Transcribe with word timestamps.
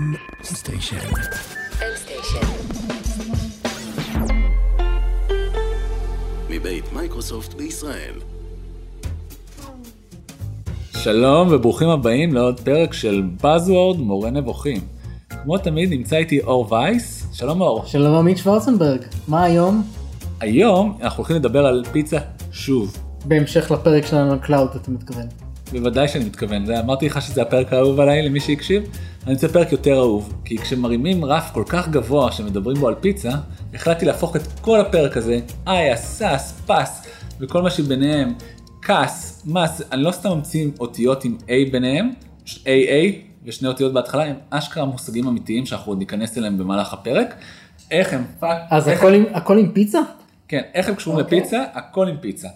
M 0.00 0.16
station. 0.42 0.96
מבית 6.50 6.84
מייקרוסופט 6.92 7.54
בישראל. 7.54 8.14
שלום 10.96 11.48
וברוכים 11.50 11.88
הבאים 11.88 12.34
לעוד 12.34 12.60
פרק 12.60 12.92
של 12.92 13.22
Buzzword 13.42 13.98
מורה 13.98 14.30
נבוכים. 14.30 14.80
כמו 15.42 15.58
תמיד 15.58 15.90
נמצא 15.90 16.16
איתי 16.16 16.40
אור 16.40 16.72
וייס, 16.72 17.26
שלום 17.32 17.60
אור. 17.60 17.84
שלום 17.86 18.14
עמית 18.14 18.38
שוורצנברג, 18.38 19.00
מה 19.28 19.44
היום? 19.44 19.82
היום 20.40 20.98
אנחנו 21.02 21.16
הולכים 21.16 21.36
לדבר 21.36 21.66
על 21.66 21.84
פיצה 21.92 22.18
שוב. 22.52 22.96
בהמשך 23.24 23.70
לפרק 23.70 24.06
שלנו 24.06 24.32
על 24.32 24.38
cloud 24.38 24.70
אתה 24.76 24.90
מתכוון. 24.90 25.26
בוודאי 25.72 26.08
שאני 26.08 26.24
מתכוון, 26.24 26.66
זה, 26.66 26.80
אמרתי 26.80 27.06
לך 27.06 27.22
שזה 27.22 27.42
הפרק 27.42 27.72
האהוב 27.72 28.00
עליי 28.00 28.22
למי 28.22 28.40
שהקשיב, 28.40 28.82
אני 29.26 29.34
רוצה 29.34 29.48
פרק 29.48 29.72
יותר 29.72 29.98
אהוב, 29.98 30.32
כי 30.44 30.58
כשמרימים 30.58 31.24
רף 31.24 31.50
כל 31.54 31.64
כך 31.66 31.88
גבוה 31.88 32.32
שמדברים 32.32 32.76
בו 32.76 32.88
על 32.88 32.94
פיצה, 32.94 33.30
החלטתי 33.74 34.04
להפוך 34.06 34.36
את 34.36 34.42
כל 34.60 34.80
הפרק 34.80 35.16
הזה, 35.16 35.40
IaaS, 35.68 35.96
SaaS, 35.96 36.60
PaaS, 36.66 37.06
וכל 37.40 37.62
מה 37.62 37.70
שביניהם, 37.70 38.34
CaaS, 38.82 39.42
MaaS, 39.46 39.82
אני 39.92 40.02
לא 40.02 40.10
סתם 40.12 40.30
ממציא 40.30 40.68
אותיות 40.80 41.24
עם 41.24 41.36
A 41.46 41.72
ביניהם, 41.72 42.10
AA 42.46 43.14
ושני 43.44 43.68
אותיות 43.68 43.92
בהתחלה, 43.92 44.24
הם 44.24 44.36
אשכרה 44.50 44.84
מושגים 44.84 45.28
אמיתיים 45.28 45.66
שאנחנו 45.66 45.92
עוד 45.92 45.98
ניכנס 45.98 46.38
אליהם 46.38 46.58
במהלך 46.58 46.92
הפרק. 46.92 47.34
איך 47.90 48.12
הם 48.12 48.24
fuck, 48.40 48.58
אז 48.70 48.88
איך- 48.88 48.98
הכל 49.00 49.14
עם, 49.14 49.24
הכל 49.32 49.58
עם 49.58 49.72
פיצה? 49.72 50.00
כן, 50.48 50.62
איך 50.74 50.88
הם 50.88 50.94
קשורים 50.94 51.20
אוקיי. 51.20 51.38
לפיצה, 51.40 51.64
הכל 51.74 52.08
עם 52.08 52.16
פיצה. 52.20 52.48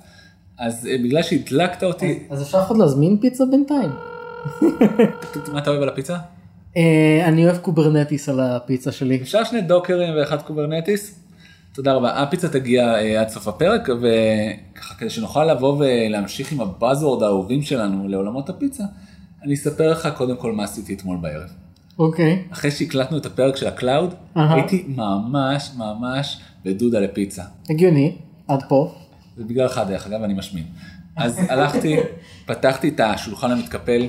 אז 0.58 0.86
אה, 0.90 0.96
בגלל 1.04 1.22
שהדלקת 1.22 1.82
אותי, 1.84 2.18
אז 2.30 2.42
אפשר 2.42 2.68
עוד 2.68 2.78
להזמין 2.78 3.18
פיצה 3.20 3.44
בינתיים. 3.50 3.90
מה 5.52 5.58
אתה 5.58 5.70
אוהב 5.70 5.82
על 5.82 5.88
הפיצה? 5.88 6.16
אה, 6.76 7.28
אני 7.28 7.44
אוהב 7.44 7.56
Kubernetes 7.56 8.28
על 8.28 8.40
הפיצה 8.40 8.92
שלי. 8.92 9.18
אפשר 9.22 9.44
שני 9.44 9.60
Docker 9.60 10.01
ים 10.01 10.14
ואחד 10.16 10.42
Kubernetes? 10.42 11.20
תודה 11.74 11.92
רבה. 11.92 12.22
הפיצה 12.22 12.48
תגיע 12.48 12.94
אה, 12.94 13.20
עד 13.20 13.28
סוף 13.28 13.48
הפרק, 13.48 13.88
וככה 13.88 14.94
כדי 14.94 15.10
שנוכל 15.10 15.44
לבוא 15.44 15.76
ולהמשיך 15.78 16.52
עם 16.52 16.60
ה 16.60 16.67
buzzword 16.67 17.22
האהובים 17.22 17.62
שלנו 17.62 18.08
לעולמות 18.08 18.48
הפיצה, 18.48 18.84
אני 19.42 19.54
אספר 19.54 19.90
לך 19.90 20.08
קודם 20.16 20.36
כל 20.36 20.52
מה 20.52 20.64
עשיתי 20.64 20.94
אתמול 20.94 21.16
בערב. 21.16 21.50
אוקיי. 21.98 22.42
אחרי 22.52 22.70
שהקלטנו 22.70 23.18
את 23.18 23.26
הפרק 23.26 23.56
של 23.56 23.66
ה 23.66 23.73
cloud, 23.73 24.14
אהה. 24.36 24.54
הייתי 24.54 24.84
ממש 24.88 25.70
ממש 25.76 26.40
בדודה 26.64 27.00
לפיצה. 27.00 27.42
הגיוני, 27.70 28.16
עד 28.48 28.62
פה. 28.68 28.94
זה 29.36 29.44
בגללך 29.44 29.80
דרך 29.88 30.06
אגב, 30.06 30.22
אני 30.22 30.34
משמין. 30.34 30.64
אז 31.16 31.40
הלכתי, 31.48 31.96
פתחתי 32.46 32.88
את 32.88 33.00
השולחן 33.00 33.50
המתקפל, 33.50 34.06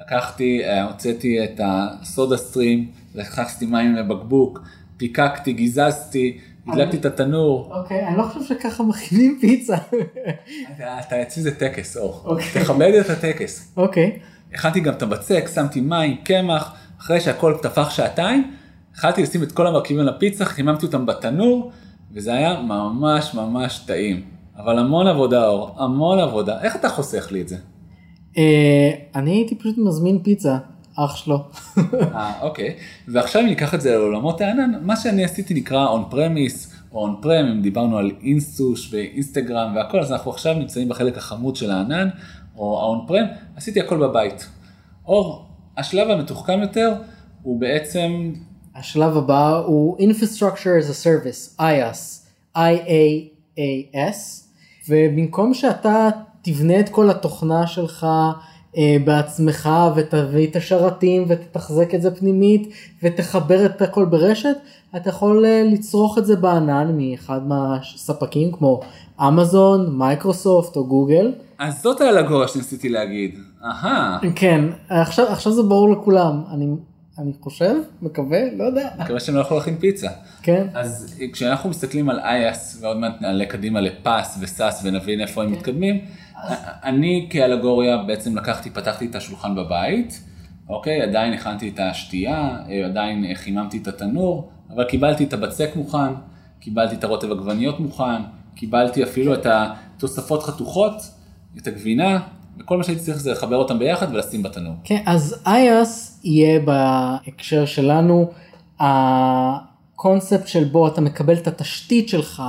לקחתי, 0.00 0.64
אה, 0.64 0.84
הוצאתי 0.84 1.44
את 1.44 1.60
הסודה 1.64 2.36
סטרים, 2.36 2.88
לקחתי 3.14 3.66
מים 3.66 3.94
לבקבוק, 3.94 4.60
פיקקתי, 4.96 5.52
גיזזתי, 5.52 6.38
הדלקתי 6.68 6.96
את 6.96 7.04
התנור. 7.04 7.72
אוקיי, 7.74 8.06
אני 8.06 8.16
לא 8.16 8.22
חושב 8.22 8.44
שככה 8.54 8.82
מכינים 8.82 9.38
פיצה. 9.40 9.76
אתה- 11.00 11.22
אצלי 11.22 11.42
זה 11.42 11.54
טקס, 11.54 11.96
אור. 11.96 12.20
אוקיי. 12.24 12.62
תכבד 12.62 12.92
את 13.00 13.10
הטקס. 13.10 13.72
אוקיי. 13.76 14.18
הכנתי 14.54 14.80
גם 14.80 14.92
את 14.92 15.02
הבצק, 15.02 15.48
שמתי 15.54 15.80
מים, 15.80 16.16
קמח, 16.24 16.74
אחרי 17.00 17.20
שהכל 17.20 17.54
טפח 17.62 17.90
שעתיים, 17.90 18.50
התחלתי 18.92 19.22
לשים 19.22 19.42
את 19.42 19.52
כל 19.52 19.66
המרכיבים 19.66 20.04
לפיצה, 20.04 20.44
חיממתי 20.44 20.86
אותם 20.86 21.06
בתנור, 21.06 21.70
וזה 22.12 22.32
היה 22.34 22.60
ממש 22.62 23.34
ממש 23.34 23.78
טעים. 23.86 24.22
אבל 24.58 24.78
המון 24.78 25.06
עבודה 25.06 25.46
אור, 25.46 25.74
המון 25.78 26.18
עבודה. 26.18 26.62
איך 26.62 26.76
אתה 26.76 26.88
חוסך 26.88 27.32
לי 27.32 27.40
את 27.40 27.48
זה? 27.48 27.56
אה, 28.38 28.90
אני 29.14 29.30
הייתי 29.30 29.54
פשוט 29.54 29.78
מזמין 29.78 30.18
פיצה, 30.22 30.58
אח 30.96 31.16
שלי. 31.16 31.38
אה, 32.14 32.32
אוקיי. 32.42 32.74
ועכשיו 33.08 33.42
ניקח 33.42 33.74
את 33.74 33.80
זה 33.80 33.90
לעולמות 33.90 34.40
הענן, 34.40 34.72
מה 34.82 34.96
שאני 34.96 35.24
עשיתי 35.24 35.54
נקרא 35.54 35.86
on 35.86 36.04
premise, 36.10 36.74
או 36.92 37.00
on 37.00 37.16
prem, 37.22 37.46
אם 37.46 37.62
דיברנו 37.62 37.98
על 37.98 38.10
אינסטוש 38.22 38.94
ואינסטגרם 38.94 39.76
והכל, 39.76 40.00
אז 40.00 40.12
אנחנו 40.12 40.30
עכשיו 40.30 40.54
נמצאים 40.54 40.88
בחלק 40.88 41.18
החמוד 41.18 41.56
של 41.56 41.70
הענן, 41.70 42.08
או 42.56 42.80
ה 42.80 42.88
on 42.88 43.04
prem, 43.06 43.26
עשיתי 43.56 43.80
הכל 43.80 43.96
בבית. 43.96 44.48
אור, 45.06 45.46
השלב 45.76 46.10
המתוחכם 46.10 46.60
יותר, 46.62 46.94
הוא 47.42 47.60
בעצם, 47.60 48.32
השלב 48.76 49.16
הבא 49.16 49.56
הוא 49.56 49.98
Infrastructure 49.98 50.84
as 50.84 50.90
a 50.90 51.04
Service, 51.04 51.60
IaaS, 51.60 52.26
I-A-A-S, 52.56 54.16
ובמקום 54.88 55.54
שאתה 55.54 56.08
תבנה 56.42 56.80
את 56.80 56.88
כל 56.88 57.10
התוכנה 57.10 57.66
שלך 57.66 58.06
אה, 58.76 58.96
בעצמך 59.04 59.70
ותביא 59.96 60.46
את 60.46 60.56
השרתים 60.56 61.24
ותתחזק 61.28 61.94
את 61.94 62.02
זה 62.02 62.10
פנימית 62.10 62.72
ותחבר 63.02 63.66
את 63.66 63.82
הכל 63.82 64.04
ברשת, 64.04 64.56
אתה 64.96 65.08
יכול 65.08 65.44
אה, 65.44 65.62
לצרוך 65.72 66.18
את 66.18 66.26
זה 66.26 66.36
בענן 66.36 66.98
מאחד 66.98 67.40
מהספקים 67.48 68.52
כמו 68.52 68.80
אמזון, 69.28 69.98
מייקרוסופט 69.98 70.76
או 70.76 70.86
גוגל. 70.86 71.32
אז 71.58 71.82
זאת 71.82 72.00
האלגוריה 72.00 72.48
שניסיתי 72.48 72.88
להגיד. 72.88 73.38
אהה, 73.64 74.18
כן, 74.34 74.64
עכשיו, 74.88 75.26
עכשיו 75.26 75.52
זה 75.52 75.62
ברור 75.62 75.90
לכולם, 75.90 76.42
אני, 76.54 76.66
אני 77.18 77.32
חושב, 77.40 77.74
מקווה, 78.02 78.40
לא 78.56 78.64
יודע. 78.64 78.88
מקווה 78.98 79.20
שהם 79.20 79.34
לא 79.34 79.40
יכולים 79.40 79.58
להכין 79.58 79.76
פיצה. 79.76 80.08
כן. 80.42 80.66
אז 80.74 81.14
כשאנחנו 81.32 81.70
מסתכלים 81.70 82.10
על 82.10 82.18
אייס 82.18 82.78
ועוד 82.80 82.96
מעט 82.96 83.20
נעלה 83.20 83.46
קדימה 83.46 83.80
לפס 83.80 84.38
וסאס 84.40 84.80
ונבין 84.84 85.20
איפה 85.20 85.42
הם 85.42 85.52
מתקדמים, 85.52 86.00
אני 86.84 87.28
כאלגוריה 87.30 87.96
בעצם 87.96 88.36
לקחתי, 88.36 88.70
פתחתי 88.70 89.06
את 89.06 89.14
השולחן 89.14 89.54
בבית, 89.54 90.22
אוקיי, 90.68 91.02
עדיין 91.02 91.32
הכנתי 91.32 91.68
את 91.68 91.80
השתייה, 91.82 92.56
אה, 92.68 92.86
עדיין 92.86 93.34
חיממתי 93.34 93.78
את 93.78 93.88
התנור, 93.88 94.50
אבל 94.74 94.84
קיבלתי 94.84 95.24
את 95.24 95.32
הבצק 95.32 95.70
מוכן, 95.76 96.12
קיבלתי 96.60 96.94
את 96.94 97.04
הרוטב 97.04 97.30
עגבניות 97.32 97.80
מוכן, 97.80 98.22
קיבלתי 98.54 99.02
אפילו 99.02 99.34
את 99.34 99.46
התוספות 99.46 100.42
חתוכות, 100.42 100.94
את 101.58 101.66
הגבינה, 101.66 102.20
וכל 102.58 102.76
מה 102.76 102.84
שהייתי 102.84 103.02
צריך 103.02 103.18
זה 103.18 103.32
לחבר 103.32 103.56
אותם 103.56 103.78
ביחד 103.78 104.14
ולשים 104.14 104.42
בתנור. 104.42 104.74
כן, 104.84 105.02
אז 105.06 105.42
IaaS 105.46 106.24
יהיה 106.24 106.60
בהקשר 106.60 107.64
שלנו 107.64 108.30
הקונספט 108.80 110.48
של 110.48 110.64
בו 110.64 110.88
אתה 110.88 111.00
מקבל 111.00 111.34
את 111.34 111.46
התשתית 111.46 112.08
שלך 112.08 112.42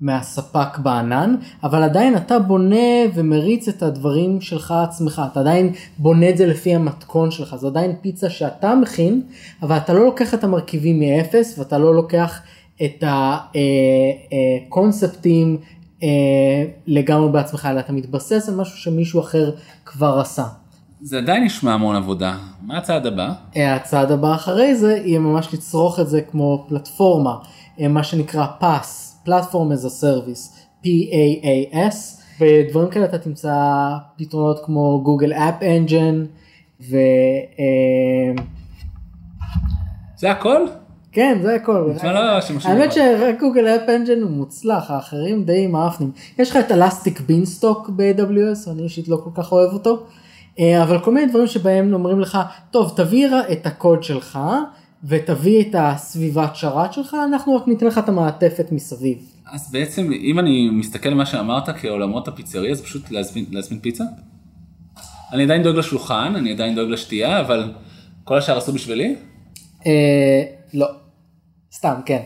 מהספק 0.00 0.78
בענן, 0.78 1.34
אבל 1.62 1.82
עדיין 1.82 2.16
אתה 2.16 2.38
בונה 2.38 2.86
ומריץ 3.14 3.68
את 3.68 3.82
הדברים 3.82 4.40
שלך 4.40 4.74
עצמך, 4.82 5.22
אתה 5.32 5.40
עדיין 5.40 5.72
בונה 5.98 6.28
את 6.30 6.36
זה 6.36 6.46
לפי 6.46 6.74
המתכון 6.74 7.30
שלך, 7.30 7.56
זה 7.56 7.66
עדיין 7.66 7.94
פיצה 8.00 8.30
שאתה 8.30 8.74
מכין, 8.74 9.22
אבל 9.62 9.76
אתה 9.76 9.92
לא 9.92 10.04
לוקח 10.04 10.34
את 10.34 10.44
המרכיבים 10.44 11.00
מאפס 11.00 11.58
ואתה 11.58 11.78
לא 11.78 11.94
לוקח 11.94 12.40
את 12.84 13.04
הקונספטים 14.66 15.58
אה, 16.02 16.08
לגמרי 16.86 17.32
בעצמך, 17.32 17.68
אלא 17.70 17.80
אתה 17.80 17.92
מתבסס 17.92 18.48
על 18.48 18.54
משהו 18.54 18.78
שמישהו 18.78 19.20
אחר 19.20 19.50
כבר 19.84 20.18
עשה. 20.20 20.44
זה 21.00 21.18
עדיין 21.18 21.44
נשמע 21.44 21.72
המון 21.72 21.96
עבודה. 21.96 22.36
מה 22.62 22.78
הצעד 22.78 23.06
הבא? 23.06 23.32
הצעד 23.56 24.12
הבא 24.12 24.34
אחרי 24.34 24.74
זה 24.74 25.00
יהיה 25.04 25.18
ממש 25.18 25.54
לצרוך 25.54 26.00
את 26.00 26.08
זה 26.08 26.20
כמו 26.20 26.64
פלטפורמה, 26.68 27.30
אה, 27.30 27.36
מה 27.78 28.04
שנקרא 28.04 28.46
PaaS, 28.60 29.26
Platform 29.28 29.72
as 29.72 29.84
a 29.84 30.02
Service, 30.02 30.56
P-A-A-S, 30.82 32.22
בדברים 32.40 32.88
כאלה 32.90 33.04
אתה 33.04 33.18
תמצא 33.18 33.54
פתרונות 34.16 34.64
כמו 34.64 35.04
Google 35.06 35.32
App 35.32 35.62
Engine, 35.62 36.26
ו... 36.90 36.96
אה, 37.58 38.42
זה 40.16 40.30
הכל? 40.30 40.66
כן 41.12 41.38
זה 41.42 41.54
הכל. 41.54 41.92
לא 42.04 42.18
האמת. 42.82 42.92
שרק 42.92 43.40
גוגל 43.40 43.66
אפ 43.66 43.88
אנג'ן 43.88 44.22
הוא 44.22 44.30
מוצלח, 44.30 44.90
האחרים 44.90 45.44
די 45.44 45.66
מאפנים. 45.66 46.10
יש 46.38 46.50
לך 46.50 46.56
את 46.56 46.72
אלסטיק 46.72 47.20
בינסטוק 47.20 47.88
ב-AWS, 47.88 48.70
אני 48.70 48.82
אישית 48.82 49.08
לא 49.08 49.16
כל 49.24 49.30
כך 49.34 49.52
אוהב 49.52 49.72
אותו, 49.72 50.02
אה, 50.58 50.82
אבל 50.82 50.98
כל 50.98 51.14
מיני 51.14 51.26
דברים 51.26 51.46
שבהם 51.46 51.94
אומרים 51.94 52.20
לך, 52.20 52.38
טוב 52.70 52.92
תביא 52.96 53.28
את 53.52 53.66
הקוד 53.66 54.02
שלך 54.02 54.38
ותביא 55.04 55.60
את 55.60 55.74
הסביבת 55.78 56.56
שרת 56.56 56.92
שלך, 56.92 57.16
אנחנו 57.30 57.56
רק 57.56 57.68
ניתן 57.68 57.86
לך 57.86 57.98
את 57.98 58.08
המעטפת 58.08 58.72
מסביב. 58.72 59.18
אז 59.52 59.72
בעצם 59.72 60.12
אם 60.12 60.38
אני 60.38 60.70
מסתכל 60.70 61.08
על 61.08 61.14
מה 61.14 61.26
שאמרת 61.26 61.68
כעולמות 61.68 62.28
הפיצריה 62.28 62.74
זה 62.74 62.82
פשוט 62.82 63.10
להזמין, 63.10 63.44
להזמין 63.50 63.80
פיצה? 63.80 64.04
אני 65.32 65.42
עדיין 65.42 65.62
דואג 65.62 65.76
לשולחן, 65.76 66.32
אני 66.36 66.52
עדיין 66.52 66.74
דואג 66.74 66.88
לשתייה, 66.88 67.40
אבל 67.40 67.72
כל 68.24 68.38
השאר 68.38 68.58
עשו 68.58 68.72
בשבילי? 68.72 69.16
אה, 69.86 70.42
לא, 70.74 70.86
סתם 71.72 71.94
כן. 72.06 72.20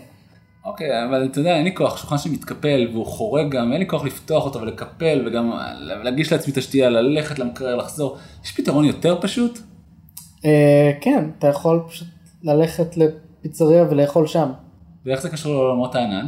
אוקיי, 0.65 1.05
אבל 1.05 1.27
אתה 1.27 1.41
יודע, 1.41 1.57
אין 1.57 1.65
לי 1.65 1.75
כוח, 1.75 1.97
שולחן 1.97 2.19
שמתקפל 2.19 2.89
והוא 2.93 3.07
חורג 3.07 3.51
גם, 3.51 3.73
אין 3.73 3.81
לי 3.81 3.89
כוח 3.89 4.05
לפתוח 4.05 4.45
אותו 4.45 4.61
ולקפל 4.61 5.23
וגם 5.27 5.53
להגיש 5.81 6.33
לעצמי 6.33 6.53
את 6.53 6.59
השתייה, 6.59 6.91
ללכת 6.91 7.39
למקרר, 7.39 7.77
לחזור. 7.77 8.17
יש 8.45 8.53
פתרון 8.53 8.85
יותר 8.85 9.19
פשוט? 9.21 9.59
אה, 10.45 10.93
כן, 11.01 11.25
אתה 11.39 11.47
יכול 11.47 11.83
פשוט 11.89 12.09
ללכת 12.43 12.97
לפיצריה 12.97 13.85
ולאכול 13.91 14.27
שם. 14.27 14.49
ואיך 15.07 15.23
זה 15.23 15.29
קשור 15.29 15.53
לעולמות 15.53 15.95
הענן? 15.95 16.27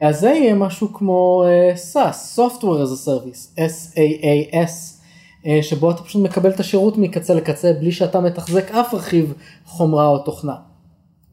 אז 0.00 0.20
זה 0.20 0.28
יהיה 0.28 0.54
משהו 0.54 0.92
כמו 0.92 1.44
uh, 1.44 1.94
SAS, 1.94 2.38
Software 2.38 2.62
as 2.62 3.06
a 3.06 3.08
Service, 3.08 3.58
S-A-A-S, 3.58 5.02
אה, 5.46 5.58
שבו 5.62 5.90
אתה 5.90 6.02
פשוט 6.02 6.22
מקבל 6.22 6.50
את 6.50 6.60
השירות 6.60 6.98
מקצה 6.98 7.34
לקצה 7.34 7.72
בלי 7.72 7.92
שאתה 7.92 8.20
מתחזק 8.20 8.70
אף 8.70 8.94
רכיב 8.94 9.34
חומרה 9.64 10.08
או 10.08 10.18
תוכנה. 10.18 10.56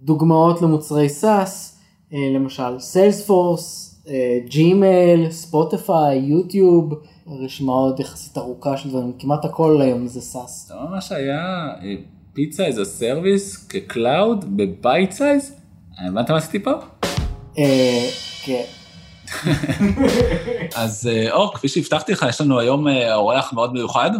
דוגמאות 0.01 0.61
למוצרי 0.61 1.07
SaaS, 1.21 1.75
אה, 2.13 2.17
למשל 2.35 2.79
Salesforce, 2.79 3.85
Gmail, 4.47 5.31
Spotify, 5.31 6.17
YouTube, 6.17 6.93
רשימה 7.27 7.73
עוד 7.73 7.99
יחסית 7.99 8.37
ארוכה 8.37 8.77
של 8.77 8.89
דברים, 8.89 9.13
כמעט 9.19 9.45
הכל 9.45 9.81
היום 9.81 10.07
זה 10.07 10.19
SaaS. 10.19 10.67
זה 10.67 10.73
ממש 10.89 11.11
היה 11.11 11.69
pizza 12.39 12.65
as 12.65 12.85
a 12.85 12.95
service 12.95 13.67
כ 13.67 13.93
cloud 13.93 14.57
ב 14.57 14.68
bite 14.68 15.11
size? 15.11 15.55
הבנת 15.97 16.31
מה 16.31 16.37
עשיתי 16.37 16.63
פה? 16.63 16.71
אה, 17.57 18.09
כן. 18.43 18.63
אז 20.83 21.09
אה, 21.11 21.31
אור, 21.31 21.53
כפי 21.55 21.67
שהבטחתי 21.67 22.11
לך, 22.11 22.25
יש 22.29 22.41
לנו 22.41 22.59
היום 22.59 22.87
אה, 22.87 23.15
אורח 23.15 23.53
מאוד 23.53 23.73
מיוחד, 23.73 24.11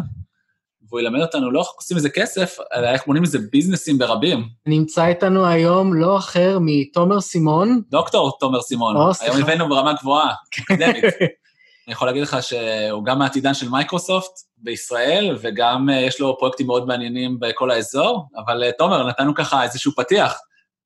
והוא 0.90 1.00
ילמד 1.00 1.22
אותנו 1.22 1.52
לא 1.52 1.60
איך 1.60 1.68
עושים 1.68 1.98
מזה 1.98 2.10
כסף, 2.10 2.58
אלא 2.76 2.88
איך 2.88 3.06
בונים 3.08 3.24
מזה 3.24 3.40
ביזנסים 3.52 3.98
ברבים. 3.98 4.48
נמצא 4.66 5.06
איתנו 5.06 5.46
היום 5.46 5.94
לא 5.94 6.18
אחר 6.18 6.58
מתומר 6.62 7.22
סימון. 7.22 7.82
דוקטור 7.90 8.38
תומר 8.40 8.62
סימון, 8.62 8.96
היום. 9.22 9.38
הבאנו 9.42 9.70
ברמה 9.70 9.94
גבוהה, 9.94 10.34
אקדמית. 10.64 11.04
אני 11.90 11.94
יכול 11.94 12.08
להגיד 12.08 12.24
לך 12.24 12.38
שהוא 12.44 13.06
גם 13.06 13.20
מהעתידן 13.20 13.54
של 13.54 13.70
מייקרוסופט 13.70 14.32
בישראל, 14.58 15.38
וגם 15.42 15.90
אה, 15.90 15.96
יש 15.96 16.22
לו 16.22 16.38
פרויקטים 16.40 16.68
מאוד 16.68 16.88
מעניינים 16.88 17.40
בכל 17.40 17.72
האזור, 17.72 18.26
אבל 18.38 18.64
אה, 18.64 18.72
תומר, 18.72 19.08
נתנו 19.08 19.36
ככה 19.36 19.64
איזשהו 19.64 19.92
פתיח. 19.98 20.40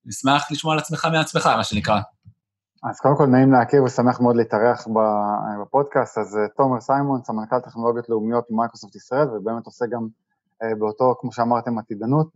נשמח 0.05 0.51
לשמוע 0.51 0.73
על 0.73 0.79
עצמך 0.79 1.07
מעצמך, 1.11 1.45
מה 1.45 1.63
שנקרא. 1.63 1.99
אז 2.89 2.99
קודם 2.99 3.17
כל 3.17 3.25
נעים 3.25 3.51
להכיר 3.51 3.83
ושמח 3.83 4.19
מאוד 4.19 4.35
להתארח 4.35 4.87
ב- 4.87 5.61
בפודקאסט, 5.61 6.17
אז 6.17 6.37
אה, 6.37 6.47
תומר 6.57 6.81
סיימון, 6.81 7.21
סמנכ"ל 7.23 7.59
טכנולוגיות 7.59 8.09
לאומיות 8.09 8.45
במייקרוסופט 8.49 8.95
ישראל, 8.95 9.27
ובאמת 9.29 9.65
עושה 9.65 9.85
גם 9.85 10.07
אה, 10.63 10.75
באותו, 10.79 11.15
כמו 11.19 11.31
שאמרתם, 11.31 11.77
עתידנות, 11.77 12.27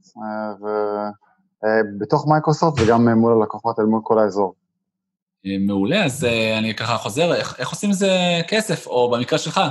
ובתוך 1.64 2.28
מייקרוסופט 2.28 2.82
וגם 2.82 3.08
אה, 3.08 3.16
מול 3.16 3.42
הלקוחות 3.42 3.80
אל 3.80 3.86
מול 3.86 4.02
כל 4.04 4.20
האזור. 4.20 4.54
אה, 5.52 5.58
מעולה, 5.60 6.06
אז 6.06 6.26
אה, 6.26 6.58
אני 6.58 6.76
ככה 6.76 6.98
חוזר, 6.98 7.34
איך, 7.34 7.60
איך 7.60 7.70
עושים 7.70 7.90
מזה 7.90 8.10
כסף, 8.48 8.88
או 8.88 9.12
במקרה 9.12 9.40
שלך, 9.40 9.62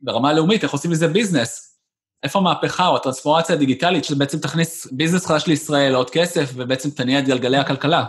ברמה 0.00 0.30
הלאומית, 0.30 0.62
איך 0.62 0.72
עושים 0.72 0.90
מזה 0.90 1.08
ביזנס? 1.08 1.78
איפה 2.22 2.38
המהפכה 2.38 2.88
או 2.88 2.96
הטרנספורמציה 2.96 3.56
הדיגיטלית 3.56 4.04
שבעצם 4.04 4.38
תכניס 4.38 4.92
ביזנס 4.92 5.26
חדש 5.26 5.46
לישראל, 5.46 5.94
עוד 5.94 6.10
כסף, 6.10 6.50
ובעצם 6.54 6.90
תניע 6.90 7.18
את 7.18 7.24
גלגלי 7.24 7.56
הכלכלה? 7.56 8.04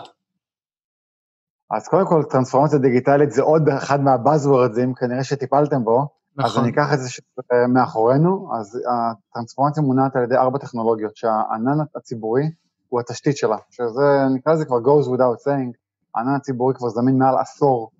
אז 1.72 1.88
קודם 1.88 2.08
כל, 2.08 2.24
טרנספורמציה 2.30 2.80
דיגיטלית 2.80 3.32
זה 3.32 3.42
עוד 3.42 3.70
אחד 3.78 4.02
מהבאזוורדים, 4.02 4.94
כנראה 4.94 5.24
שטיפלתם 5.24 5.84
בו, 5.84 6.08
אז 6.40 6.46
נכון. 6.46 6.64
אני 6.64 6.72
אקח 6.72 6.94
את 6.94 7.00
זה 7.00 7.10
ש- 7.10 7.22
אה, 7.54 7.68
מאחורינו, 7.68 8.50
אז 8.60 8.80
הטרנספורמציה 9.32 9.84
מונעת 9.84 10.16
על 10.16 10.24
ידי 10.24 10.36
ארבע 10.36 10.58
טכנולוגיות, 10.58 11.16
שהענן 11.16 11.78
הציבורי 11.96 12.44
הוא 12.90 13.00
התשתית 13.00 13.38
שלה, 13.38 13.58
שזה, 13.72 14.02
נקרא 14.36 14.54
לזה 14.54 14.66
כבר 14.66 14.78
goes 14.78 15.06
without 15.06 15.48
saying, 15.48 15.85
הענן 16.16 16.36
הציבורי 16.36 16.74
כבר 16.76 16.90
זמין 16.90 17.18
מעל 17.18 17.38
עשור 17.38 17.92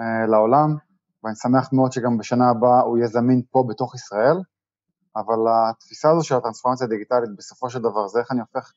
אה, 0.00 0.26
לעולם, 0.26 0.76
ואני 1.24 1.36
שמח 1.36 1.72
מאוד 1.72 1.92
שגם 1.92 2.18
בשנה 2.18 2.50
הבאה 2.50 2.80
הוא 2.80 2.98
יהיה 2.98 3.08
זמין 3.08 3.42
פה 3.50 3.64
בתוך 3.68 3.94
ישראל, 3.94 4.36
אבל 5.16 5.38
התפיסה 5.70 6.10
הזו 6.10 6.22
של 6.22 6.36
הטרנספורמציה 6.36 6.86
הדיגיטלית 6.86 7.30
בסופו 7.36 7.70
של 7.70 7.78
דבר 7.78 8.08
זה 8.08 8.20
איך 8.20 8.32
אני 8.32 8.40
הופך 8.40 8.72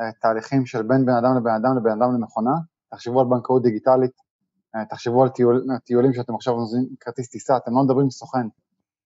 אה, 0.00 0.12
תהליכים 0.20 0.66
של 0.66 0.82
בין 0.82 1.06
בן 1.06 1.14
אדם 1.14 1.36
לבן 1.36 1.54
אדם 1.54 1.76
לבן 1.76 1.90
אדם 1.90 2.14
למכונה, 2.14 2.54
תחשבו 2.90 3.20
על 3.20 3.26
בנקאות 3.26 3.62
דיגיטלית, 3.62 4.12
אה, 4.76 4.84
תחשבו 4.84 5.22
על 5.22 5.28
טיול, 5.28 5.66
טיולים 5.84 6.12
שאתם 6.12 6.34
עכשיו 6.34 6.54
מזמינים 6.54 6.84
כרטיס 7.00 7.28
טיסה, 7.28 7.56
אתם 7.56 7.72
לא 7.74 7.82
מדברים 7.82 8.04
עם 8.04 8.10
סוכן. 8.10 8.46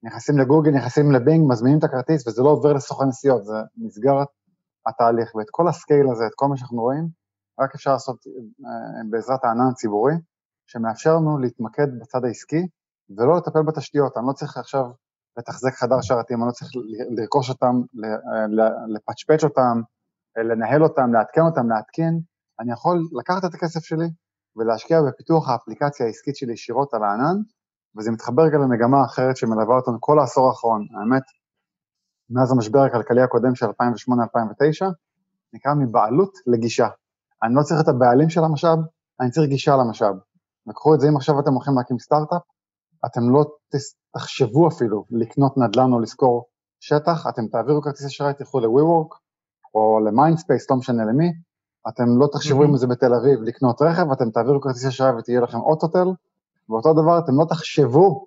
נכנסים 0.02 0.38
לגוגל, 0.38 0.70
נכנסים 0.70 1.12
לבינג, 1.12 1.50
מזמינים 1.50 1.78
את 1.78 1.84
הכרטיס 1.84 2.28
וזה 2.28 2.42
לא 2.42 2.48
עובר 2.48 2.72
לסוכן 2.72 3.04
נסיעות, 3.08 3.44
זה 3.44 3.54
נסגר 3.76 4.22
התהליך. 4.86 5.34
ואת 5.34 5.46
כל 5.50 5.68
ה 5.68 5.75
scale 5.75 6.08
הזה, 6.08 6.26
את 6.26 6.32
כל 6.34 6.46
מה 6.46 6.56
שאנחנו 6.56 6.82
רואים, 6.82 7.08
רק 7.60 7.74
אפשר 7.74 7.92
לעשות 7.92 8.26
אה, 8.26 9.02
בעזרת 9.10 9.44
הענן 9.44 9.70
הציבורי, 9.72 10.14
שמאפשר 10.66 11.14
לנו 11.16 11.38
להתמקד 11.38 11.86
בצד 12.00 12.24
העסקי 12.24 12.66
ולא 13.16 13.36
לטפל 13.36 13.62
בתשתיות. 13.62 14.16
אני 14.16 14.26
לא 14.26 14.32
צריך 14.32 14.56
עכשיו 14.56 14.84
לתחזק 15.36 15.74
חדר 15.74 16.00
שרתים, 16.00 16.38
אני 16.38 16.46
לא 16.46 16.52
צריך 16.52 16.70
לרכוש 17.16 17.50
אותם, 17.50 17.74
אה, 18.04 18.46
לפצ'פץ' 18.88 19.44
אותם, 19.44 19.80
אה, 20.38 20.42
לנהל 20.42 20.82
אותם, 20.82 21.12
לעדכן 21.12 21.40
אותם, 21.40 21.70
להתקין. 21.70 22.20
אני 22.60 22.72
יכול 22.72 22.98
לקחת 23.20 23.44
את 23.44 23.54
הכסף 23.54 23.80
שלי 23.80 24.06
ולהשקיע 24.56 24.98
בפיתוח 25.08 25.48
האפליקציה 25.48 26.06
העסקית 26.06 26.36
שלי 26.36 26.52
ישירות 26.52 26.94
על 26.94 27.04
הענן, 27.04 27.36
וזה 27.96 28.10
מתחבר 28.10 28.48
גם 28.48 28.62
למגמה 28.62 29.04
אחרת 29.04 29.36
שמלווה 29.36 29.76
אותנו 29.76 29.96
כל 30.00 30.18
העשור 30.18 30.48
האחרון. 30.48 30.86
האמת, 31.00 31.22
מאז 32.30 32.52
המשבר 32.52 32.78
הכלכלי 32.78 33.22
הקודם 33.22 33.54
של 33.54 33.66
2008-2009, 33.66 33.70
נקרא 35.52 35.74
מבעלות 35.74 36.32
לגישה. 36.46 36.88
אני 37.42 37.54
לא 37.54 37.62
צריך 37.62 37.80
את 37.80 37.88
הבעלים 37.88 38.30
של 38.30 38.44
המשאב, 38.44 38.78
אני 39.20 39.30
צריך 39.30 39.48
גישה 39.48 39.76
למשאב. 39.76 40.14
וקחו 40.68 40.94
את 40.94 41.00
זה, 41.00 41.08
אם 41.08 41.16
עכשיו 41.16 41.40
אתם 41.40 41.52
הולכים 41.52 41.74
להקים 41.76 41.98
סטארט-אפ, 41.98 42.42
אתם 43.06 43.20
לא 43.32 43.44
תחשבו 44.14 44.68
אפילו 44.68 45.04
לקנות 45.10 45.56
נדל"ן 45.56 45.92
או 45.92 46.00
לשכור 46.00 46.46
שטח, 46.80 47.26
אתם 47.28 47.46
תעבירו 47.46 47.82
כרטיס 47.82 48.06
אשראי, 48.06 48.34
תלכו 48.34 48.60
ל-WeWork 48.60 49.16
או 49.74 50.00
ל-Mindspace, 50.00 50.66
לא 50.70 50.76
משנה 50.76 51.04
למי, 51.04 51.32
אתם 51.88 52.18
לא 52.18 52.26
תחשבו 52.32 52.58
מהמם. 52.58 52.70
אם 52.70 52.76
זה 52.76 52.86
בתל 52.86 53.14
אביב 53.14 53.42
לקנות 53.42 53.82
רכב, 53.82 54.10
אתם 54.12 54.30
תעבירו 54.30 54.60
כרטיס 54.60 54.86
אשראי 54.86 55.12
ותהיה 55.18 55.40
לכם 55.40 55.58
אוטוטל, 55.58 56.08
ואותו 56.68 56.92
דבר, 56.92 57.18
אתם 57.18 57.32
לא 57.40 57.44
תחשבו 57.44 58.26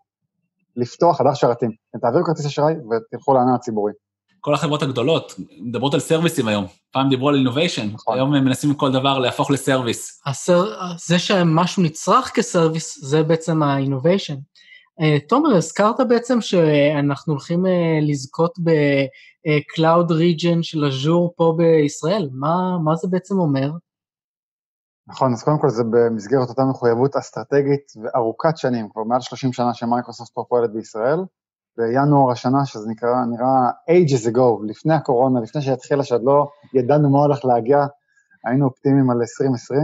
לפתוח 0.76 1.18
חדר 1.18 1.34
שרתים. 1.34 1.72
אתם 1.90 2.00
תעבירו 2.00 2.26
כרטיס 2.26 2.46
אשראי 2.46 2.74
ותלכו 2.74 3.34
לענן 3.34 3.54
הציבורי. 3.54 3.94
כל 4.42 4.54
החברות 4.54 4.84
הגדולות 4.84 5.34
מדברות 5.62 5.94
על 5.94 6.00
סרוויסים 6.00 6.48
היום. 6.48 6.66
פעם 6.92 7.10
דיברו 7.10 7.30
על 7.30 7.36
אינוביישן, 7.36 7.90
נכון. 7.94 8.16
היום 8.16 8.34
הם 8.34 8.46
מנסים 8.46 8.74
כל 8.74 8.92
דבר 8.92 9.20
להפוך 9.20 9.52
לסרוויס. 9.52 10.22
הסר... 10.26 10.74
זה 11.08 11.20
שמשהו 11.20 11.84
נצרך 11.84 12.32
כסרוויס, 12.36 13.00
זה 13.02 13.24
בעצם 13.24 13.64
ה-innovation. 13.64 14.36
Uh, 15.02 15.28
תומר, 15.28 15.56
הזכרת 15.56 16.00
בעצם 16.10 16.42
שאנחנו 16.42 17.34
הולכים 17.34 17.66
uh, 17.66 17.70
לזכות 18.02 18.60
ב-Cloud 18.64 20.10
Region 20.10 20.58
של 20.62 20.86
אג'ור 20.86 21.34
פה 21.36 21.54
בישראל. 21.58 22.30
מה, 22.34 22.78
מה 22.84 22.96
זה 22.96 23.08
בעצם 23.08 23.40
אומר? 23.40 23.70
נכון, 25.08 25.34
אז 25.34 25.44
קודם 25.44 25.60
כל 25.60 25.70
זה 25.70 25.84
במסגרת 25.92 26.50
אותה 26.50 26.64
מחויבות 26.66 27.16
אסטרטגית 27.16 27.92
וארוכת 28.04 28.58
שנים, 28.58 28.90
כבר 28.90 29.04
מעל 29.04 29.22
30 29.22 29.54
שנה 29.54 29.74
שמייקרוסופט 29.74 30.32
פה 30.34 30.44
פועלת 30.50 30.74
בישראל. 30.74 31.20
בינואר 31.80 32.32
השנה, 32.32 32.66
שזה 32.66 32.90
נקרא, 32.90 33.26
נראה 33.26 33.70
ages 33.90 34.34
ago, 34.34 34.66
לפני 34.68 34.94
הקורונה, 34.94 35.40
לפני 35.42 35.62
שהתחילה, 35.62 36.04
שעוד 36.04 36.22
לא 36.24 36.48
ידענו 36.74 37.10
מה 37.10 37.20
הולך 37.20 37.46
להגיע, 37.46 37.86
היינו 38.46 38.66
אופטימיים 38.66 39.10
על 39.10 39.18
2020. 39.18 39.80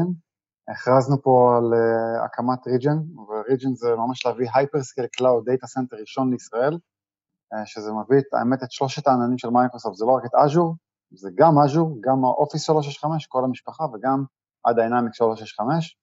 הכרזנו 0.67 1.21
פה 1.21 1.57
על 1.57 1.73
אה, 1.73 2.25
הקמת 2.25 2.67
region, 2.67 2.97
ו 3.27 3.34
region 3.34 3.73
זה 3.75 3.87
ממש 3.97 4.25
להביא 4.25 4.47
hyperscale 4.53 5.07
cloud 5.07 5.45
data 5.45 5.67
center 5.67 5.97
ראשון 5.97 6.31
לישראל, 6.31 6.73
אה, 6.73 7.57
שזה 7.65 7.91
מביא 7.91 8.17
את, 8.19 8.33
האמת 8.33 8.63
את 8.63 8.71
שלושת 8.71 9.07
העננים 9.07 9.37
של 9.37 9.49
מייקרוסופט, 9.49 9.95
זה 9.95 10.05
לא 10.05 10.11
רק 10.11 10.25
את 10.25 10.35
Azure, 10.45 10.75
זה 11.11 11.29
גם 11.35 11.59
Azure, 11.59 11.97
גם 12.01 12.25
ה 12.25 12.31
Office 12.31 12.63
365, 12.63 13.25
כל 13.25 13.43
המשפחה, 13.43 13.83
וגם 13.93 14.23
ה 14.65 14.70
Dynamics 14.70 15.13
365. 15.13 15.97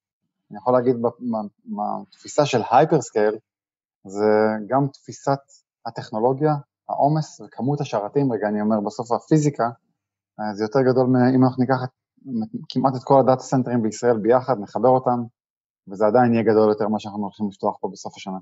אני 0.50 0.58
יכול 0.58 0.72
להגיד 0.72 0.96
בתפיסה 2.08 2.46
של 2.46 2.60
hyperscale, 2.70 3.34
זה 4.04 4.30
גם 4.68 4.86
תפיסת 4.92 5.61
הטכנולוגיה, 5.86 6.54
העומס 6.88 7.40
וכמות 7.40 7.80
השרתים, 7.80 8.32
רגע 8.32 8.48
אני 8.48 8.60
אומר 8.60 8.80
בסוף 8.86 9.12
הפיזיקה, 9.12 9.68
אה, 10.40 10.54
זה 10.54 10.64
יותר 10.64 10.80
גדול 10.82 11.06
אם 11.34 11.44
אנחנו 11.44 11.60
ניקח 11.62 11.76
כמעט 12.68 12.96
את 12.96 13.04
כל 13.04 13.20
הדאטה 13.20 13.42
סנטרים 13.42 13.82
בישראל 13.82 14.16
ביחד, 14.16 14.60
נחבר 14.60 14.88
אותם, 14.88 15.22
וזה 15.88 16.06
עדיין 16.06 16.32
יהיה 16.32 16.42
גדול 16.42 16.68
יותר 16.68 16.88
ממה 16.88 17.00
שאנחנו 17.00 17.22
הולכים 17.22 17.48
לפתוח 17.48 17.76
פה 17.80 17.88
בסוף 17.92 18.16
השנה. 18.16 18.38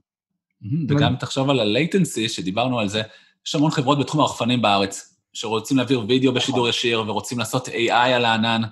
וגם 0.88 1.16
תחשוב 1.16 1.50
על 1.50 1.60
ה-latency, 1.60 2.28
שדיברנו 2.28 2.78
על 2.78 2.88
זה, 2.88 3.02
יש 3.46 3.54
המון 3.54 3.70
חברות 3.70 3.98
בתחום 3.98 4.20
הרחפנים 4.20 4.62
בארץ, 4.62 5.18
שרוצים 5.32 5.76
להעביר 5.76 6.04
וידאו 6.08 6.34
בשידור 6.34 6.68
ישיר 6.68 7.04
ורוצים 7.08 7.38
לעשות 7.38 7.68
AI 7.68 7.92
על 7.92 8.24
הענן. 8.24 8.62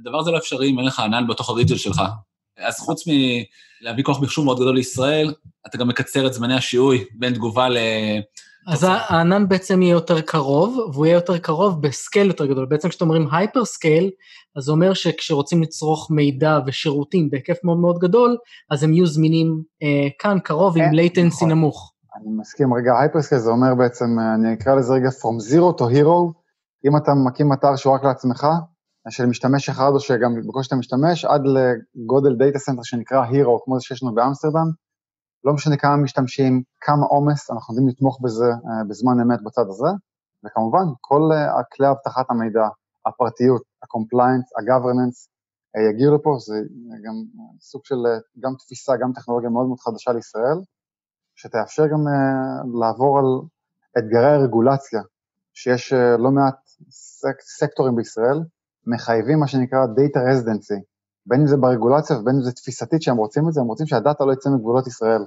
הדבר 0.00 0.18
הזה 0.18 0.30
לא 0.30 0.38
אפשרי 0.38 0.70
אם 0.70 0.78
אין 0.78 0.86
לך 0.86 1.00
ענן 1.00 1.26
בתוך 1.26 1.50
הריג'ל 1.50 1.76
שלך. 1.76 2.02
אז 2.58 2.78
חוץ 2.78 3.04
מלהביא 3.06 4.04
כוח 4.04 4.22
מחשוב 4.22 4.44
מאוד 4.44 4.60
גדול 4.60 4.74
לישראל, 4.74 5.34
אתה 5.66 5.78
גם 5.78 5.88
מקצר 5.88 6.26
את 6.26 6.32
זמני 6.32 6.54
השיהוי 6.54 7.04
בין 7.18 7.34
תגובה 7.34 7.68
ל... 7.68 7.78
אז. 8.68 8.86
הענן 8.88 9.48
בעצם 9.48 9.82
יהיה 9.82 9.92
יותר 9.92 10.20
קרוב, 10.20 10.90
והוא 10.92 11.06
יהיה 11.06 11.14
יותר 11.14 11.38
קרוב 11.38 11.82
ב 11.82 11.89
scale 11.89 12.26
יותר 12.26 12.46
גדול. 12.46 12.66
בעצם 12.66 12.88
כשאתם 12.88 13.04
אומרים 13.04 13.28
hyper 13.32 13.64
scale, 13.64 14.10
אז 14.56 14.64
זה 14.64 14.72
אומר 14.72 14.94
שכשרוצים 14.94 15.62
לצרוך 15.62 16.10
מידע 16.10 16.58
ושירותים 16.66 17.30
בהיקף 17.30 17.56
מאוד 17.64 17.78
מאוד 17.78 17.98
גדול, 17.98 18.36
אז 18.70 18.82
הם 18.82 18.92
יהיו 18.92 19.06
זמינים 19.06 19.62
אה, 19.82 20.08
כאן 20.18 20.38
קרוב 20.44 20.76
עם 20.76 20.84
כן, 20.84 20.92
latency 20.92 21.26
נכון. 21.26 21.50
נמוך. 21.50 21.92
אני 22.16 22.40
מסכים, 22.40 22.74
רגע, 22.74 23.00
hyperscale 23.00 23.40
זה 23.40 23.50
אומר 23.50 23.74
בעצם, 23.74 24.18
אה, 24.18 24.34
אני 24.34 24.54
אקרא 24.54 24.74
לזה 24.74 24.94
רגע 24.94 25.08
From 25.08 25.52
Zero 25.52 25.80
to 25.80 25.84
Hero, 25.84 26.32
אם 26.86 26.96
אתה 26.96 27.12
מקים 27.26 27.52
אתר 27.52 27.76
שהוא 27.76 27.94
רק 27.94 28.04
לעצמך, 28.04 28.46
של 29.10 29.26
משתמש 29.26 29.68
אחד 29.68 29.90
או 29.94 30.00
שגם 30.00 30.34
בקושי 30.48 30.68
אתה 30.68 30.76
משתמש, 30.76 31.24
עד 31.24 31.42
לגודל 31.46 32.36
data 32.36 32.58
center 32.58 32.82
שנקרא 32.82 33.24
Hero, 33.26 33.64
כמו 33.64 33.78
זה 33.78 33.84
שיש 33.84 34.02
לנו 34.02 34.14
באמסטרדם, 34.14 34.70
לא 35.44 35.52
משנה 35.52 35.76
כמה 35.76 35.96
משתמשים, 35.96 36.62
כמה 36.80 37.06
עומס, 37.06 37.50
אנחנו 37.50 37.74
יודעים 37.74 37.88
לתמוך 37.88 38.18
בזה 38.22 38.44
אה, 38.44 38.84
בזמן 38.88 39.20
אמת 39.20 39.42
בצד 39.42 39.64
הזה, 39.68 39.88
וכמובן, 40.44 40.84
כל 41.00 41.22
אה, 41.32 41.62
כלי 41.72 41.90
אבטחת 41.90 42.30
המידע, 42.30 42.68
הפרטיות, 43.06 43.62
ה-compliance, 43.82 44.48
ה-governance, 44.56 45.18
אה, 45.76 45.90
יגיעו 45.90 46.14
לפה, 46.14 46.36
זה 46.38 46.54
גם 47.04 47.14
סוג 47.60 47.84
של, 47.84 47.96
גם 48.40 48.54
תפיסה, 48.58 48.92
גם 48.96 49.12
טכנולוגיה 49.14 49.50
מאוד 49.50 49.66
מאוד 49.66 49.80
חדשה 49.80 50.12
לישראל, 50.12 50.58
שתאפשר 51.36 51.86
גם 51.86 52.00
לעבור 52.80 53.18
על 53.18 53.24
אתגרי 53.98 54.32
הרגולציה, 54.34 55.00
שיש 55.54 55.92
לא 56.18 56.30
מעט 56.30 56.58
סק, 56.90 57.40
סקטורים 57.40 57.96
בישראל, 57.96 58.38
מחייבים 58.86 59.38
מה 59.38 59.46
שנקרא 59.46 59.78
Data 59.84 60.18
Residency, 60.18 60.80
בין 61.26 61.40
אם 61.40 61.46
זה 61.46 61.56
ברגולציה 61.56 62.18
ובין 62.18 62.34
אם 62.34 62.42
זה 62.42 62.52
תפיסתית 62.52 63.02
שהם 63.02 63.16
רוצים 63.16 63.48
את 63.48 63.52
זה, 63.52 63.60
הם 63.60 63.66
רוצים 63.66 63.86
שהדאטה 63.86 64.24
לא 64.24 64.32
יצא 64.32 64.50
מגבולות 64.50 64.86
ישראל. 64.86 65.22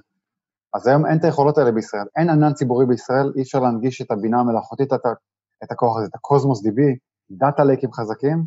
אז 0.73 0.87
היום 0.87 1.05
אין 1.05 1.17
את 1.17 1.23
היכולות 1.23 1.57
האלה 1.57 1.71
בישראל, 1.71 2.05
אין 2.15 2.29
ענן 2.29 2.53
ציבורי 2.53 2.85
בישראל, 2.85 3.33
אי 3.35 3.41
אפשר 3.41 3.59
להנגיש 3.59 4.01
את 4.01 4.11
הבינה 4.11 4.39
המלאכותית, 4.39 4.93
את, 4.93 5.01
את 5.63 5.71
הכוח 5.71 5.97
הזה, 5.97 6.07
את 6.07 6.15
הקוסמוס 6.15 6.65
DB, 6.65 6.79
דאטה 7.31 7.63
לייקים 7.63 7.93
חזקים, 7.93 8.45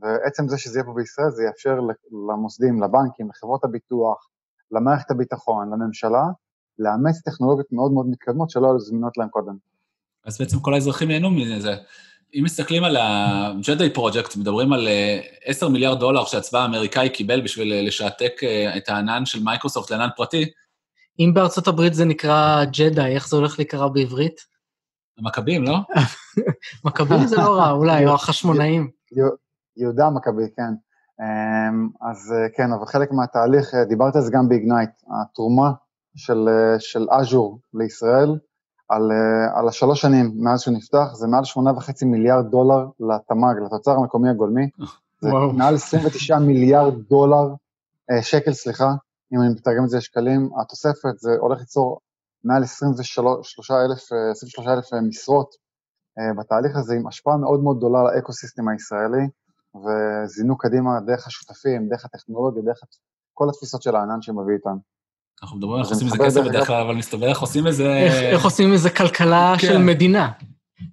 ועצם 0.00 0.48
זה 0.48 0.58
שזה 0.58 0.78
יהיה 0.78 0.84
פה 0.84 0.92
בישראל, 0.96 1.30
זה 1.30 1.42
יאפשר 1.44 1.80
למוסדים, 2.32 2.82
לבנקים, 2.82 3.28
לחברות 3.28 3.64
הביטוח, 3.64 4.28
למערכת 4.70 5.10
הביטחון, 5.10 5.70
לממשלה, 5.72 6.24
לאמץ 6.78 7.22
טכנולוגיות 7.24 7.72
מאוד 7.72 7.92
מאוד 7.92 8.06
מתקדמות 8.10 8.50
שלא 8.50 8.66
היו 8.66 8.80
זמינות 8.80 9.16
להם 9.16 9.28
קודם. 9.28 9.56
אז 10.24 10.38
בעצם 10.38 10.60
כל 10.60 10.74
האזרחים 10.74 11.10
ייהנו 11.10 11.30
מזה. 11.30 11.74
אם 12.34 12.42
מסתכלים 12.44 12.84
על 12.84 12.96
ה-JEDI 12.96 13.96
Project, 13.96 14.38
מדברים 14.38 14.72
על 14.72 14.88
10 15.44 15.66
אה, 15.66 15.70
מיליארד 15.72 16.00
דולר 16.00 16.24
שהצבא 16.24 16.58
האמריקאי 16.58 17.10
קיבל 17.10 17.40
בשביל 17.40 17.72
אה, 17.72 17.82
לשעתק 17.82 18.32
אה, 18.42 18.76
את 18.76 18.88
הענן 18.88 19.26
של 19.26 19.42
מיקרוסופט 19.44 19.90
לענן 19.90 20.08
פרטי. 20.16 20.44
אם 21.18 21.30
בארצות 21.34 21.68
הברית 21.68 21.94
זה 21.94 22.04
נקרא 22.04 22.64
ג'די, 22.64 23.06
איך 23.06 23.28
זה 23.28 23.36
הולך 23.36 23.58
להיקרא 23.58 23.88
בעברית? 23.88 24.40
המכבים, 25.18 25.64
לא? 25.64 25.78
מכבים 26.84 27.26
זה 27.26 27.36
לא 27.36 27.56
רע, 27.56 27.70
אולי, 27.70 28.06
או 28.06 28.14
החשמונאים. 28.14 28.90
יהודה 29.76 30.06
המכבי, 30.06 30.42
כן. 30.56 30.72
אמ, 31.20 31.88
אז 32.10 32.34
כן, 32.56 32.72
אבל 32.72 32.86
חלק 32.86 33.12
מהתהליך, 33.12 33.74
דיברת 33.88 34.16
על 34.16 34.22
זה 34.22 34.30
גם 34.32 34.48
ב 34.48 34.53
Ignite, 34.53 34.90
התרומה 35.20 35.70
של 36.78 37.06
אג'ור 37.10 37.60
לישראל, 37.74 38.28
על, 38.88 39.12
אה, 39.12 39.58
על 39.58 39.68
השלוש 39.68 40.00
שנים 40.00 40.32
מאז 40.36 40.60
שהוא 40.60 40.74
נפתח, 40.74 41.08
זה 41.14 41.26
מעל 41.26 41.44
שמונה 41.44 41.72
וחצי 41.72 42.04
מיליארד 42.04 42.50
דולר 42.50 42.86
לתמ"ג, 43.00 43.54
לתוצר 43.66 43.90
המקומי 43.90 44.30
הגולמי. 44.30 44.70
זה 45.20 45.28
וואו. 45.28 45.52
מעל 45.52 45.74
29 45.74 46.38
מיליארד 46.38 46.94
דולר, 47.10 47.54
אה, 48.10 48.22
שקל, 48.22 48.52
סליחה, 48.52 48.92
אם 49.32 49.40
אני 49.40 49.48
מתרגם 49.48 49.84
את 49.84 49.88
זה 49.88 49.96
לשקלים, 49.96 50.50
התוספת, 50.60 51.18
זה 51.18 51.30
הולך 51.40 51.58
ליצור 51.58 52.00
מעל 52.44 52.62
23 52.62 53.70
אלף, 53.70 54.12
23 54.30 54.66
אה, 54.66 54.74
אלף 54.74 54.92
משרות 55.08 55.68
בתהליך 56.38 56.76
הזה, 56.76 56.94
עם 56.94 57.06
השפעה 57.06 57.36
מאוד 57.36 57.62
מאוד 57.62 57.76
גדולה 57.76 58.00
על 58.00 58.06
ה 58.06 58.12
ecosystem 58.12 58.68
הישראלי, 58.68 59.26
וזינוק 59.74 60.58
קדימה 60.58 60.90
דרך 61.06 61.26
השותפים, 61.26 61.88
דרך 61.88 62.04
הטכנולוגיה, 62.04 62.62
דרך 62.62 62.80
כל 63.34 63.48
התפיסות 63.48 63.82
של 63.82 63.96
הענן 63.96 64.22
שמביא 64.22 64.54
איתו. 64.54 64.76
אנחנו 65.42 65.56
מדברים 65.56 65.80
איך 65.82 65.90
עושים 65.90 66.06
מזה 66.06 66.18
כסף 66.18 66.40
בדרך 66.40 66.66
כלל, 66.66 66.80
אבל 66.80 66.94
מסתבר 66.94 67.28
איך 67.28 67.40
עושים 67.40 67.66
איזה... 67.66 67.88
איך 68.32 68.44
עושים 68.44 68.72
איזה 68.72 68.90
כלכלה 68.90 69.54
כן. 69.58 69.66
של 69.66 69.78
מדינה. 69.78 70.30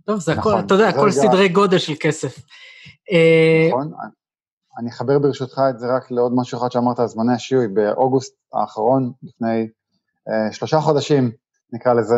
טוב, 0.05 0.19
זה 0.19 0.31
הכל, 0.31 0.49
נכון, 0.49 0.65
אתה 0.65 0.73
יודע, 0.73 0.87
הכל 0.87 1.11
סדרי 1.11 1.49
גודל 1.49 1.77
של 1.77 1.93
כסף. 1.99 2.39
אה, 3.11 3.67
נכון, 3.69 3.91
אני 4.77 4.89
אחבר 4.89 5.19
ברשותך 5.19 5.61
את 5.69 5.79
זה 5.79 5.95
רק 5.95 6.11
לעוד 6.11 6.31
משהו 6.35 6.57
אחד 6.57 6.71
שאמרת 6.71 6.99
על 6.99 7.07
זמני 7.07 7.33
השיעוי. 7.33 7.67
באוגוסט 7.67 8.35
האחרון, 8.53 9.11
לפני 9.23 9.67
אה, 10.29 10.51
שלושה 10.51 10.81
חודשים, 10.81 11.31
נקרא 11.73 11.93
לזה, 11.93 12.15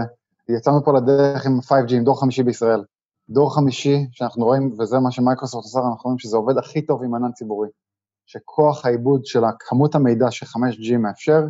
יצאנו 0.50 0.84
פה 0.84 0.94
לדרך 0.98 1.46
עם 1.46 1.60
5G, 1.60 1.94
עם 1.94 2.04
דור 2.04 2.20
חמישי 2.20 2.44
בישראל. 2.44 2.84
דור 3.30 3.56
חמישי, 3.56 4.08
שאנחנו 4.12 4.46
רואים, 4.46 4.76
וזה 4.80 5.00
מה 5.00 5.12
שמייקרוסופט 5.12 5.64
עושה, 5.64 5.80
אנחנו 5.80 6.04
רואים 6.04 6.20
שזה 6.20 6.38
עובד 6.38 6.58
הכי 6.58 6.82
טוב 6.82 7.04
עם 7.04 7.16
ענן 7.16 7.32
ציבורי. 7.32 7.70
שכוח 8.26 8.86
העיבוד 8.86 9.26
של 9.26 9.40
כמות 9.60 9.96
המידע 9.96 10.32
ש-5G 10.32 10.98
מאפשר, 10.98 11.42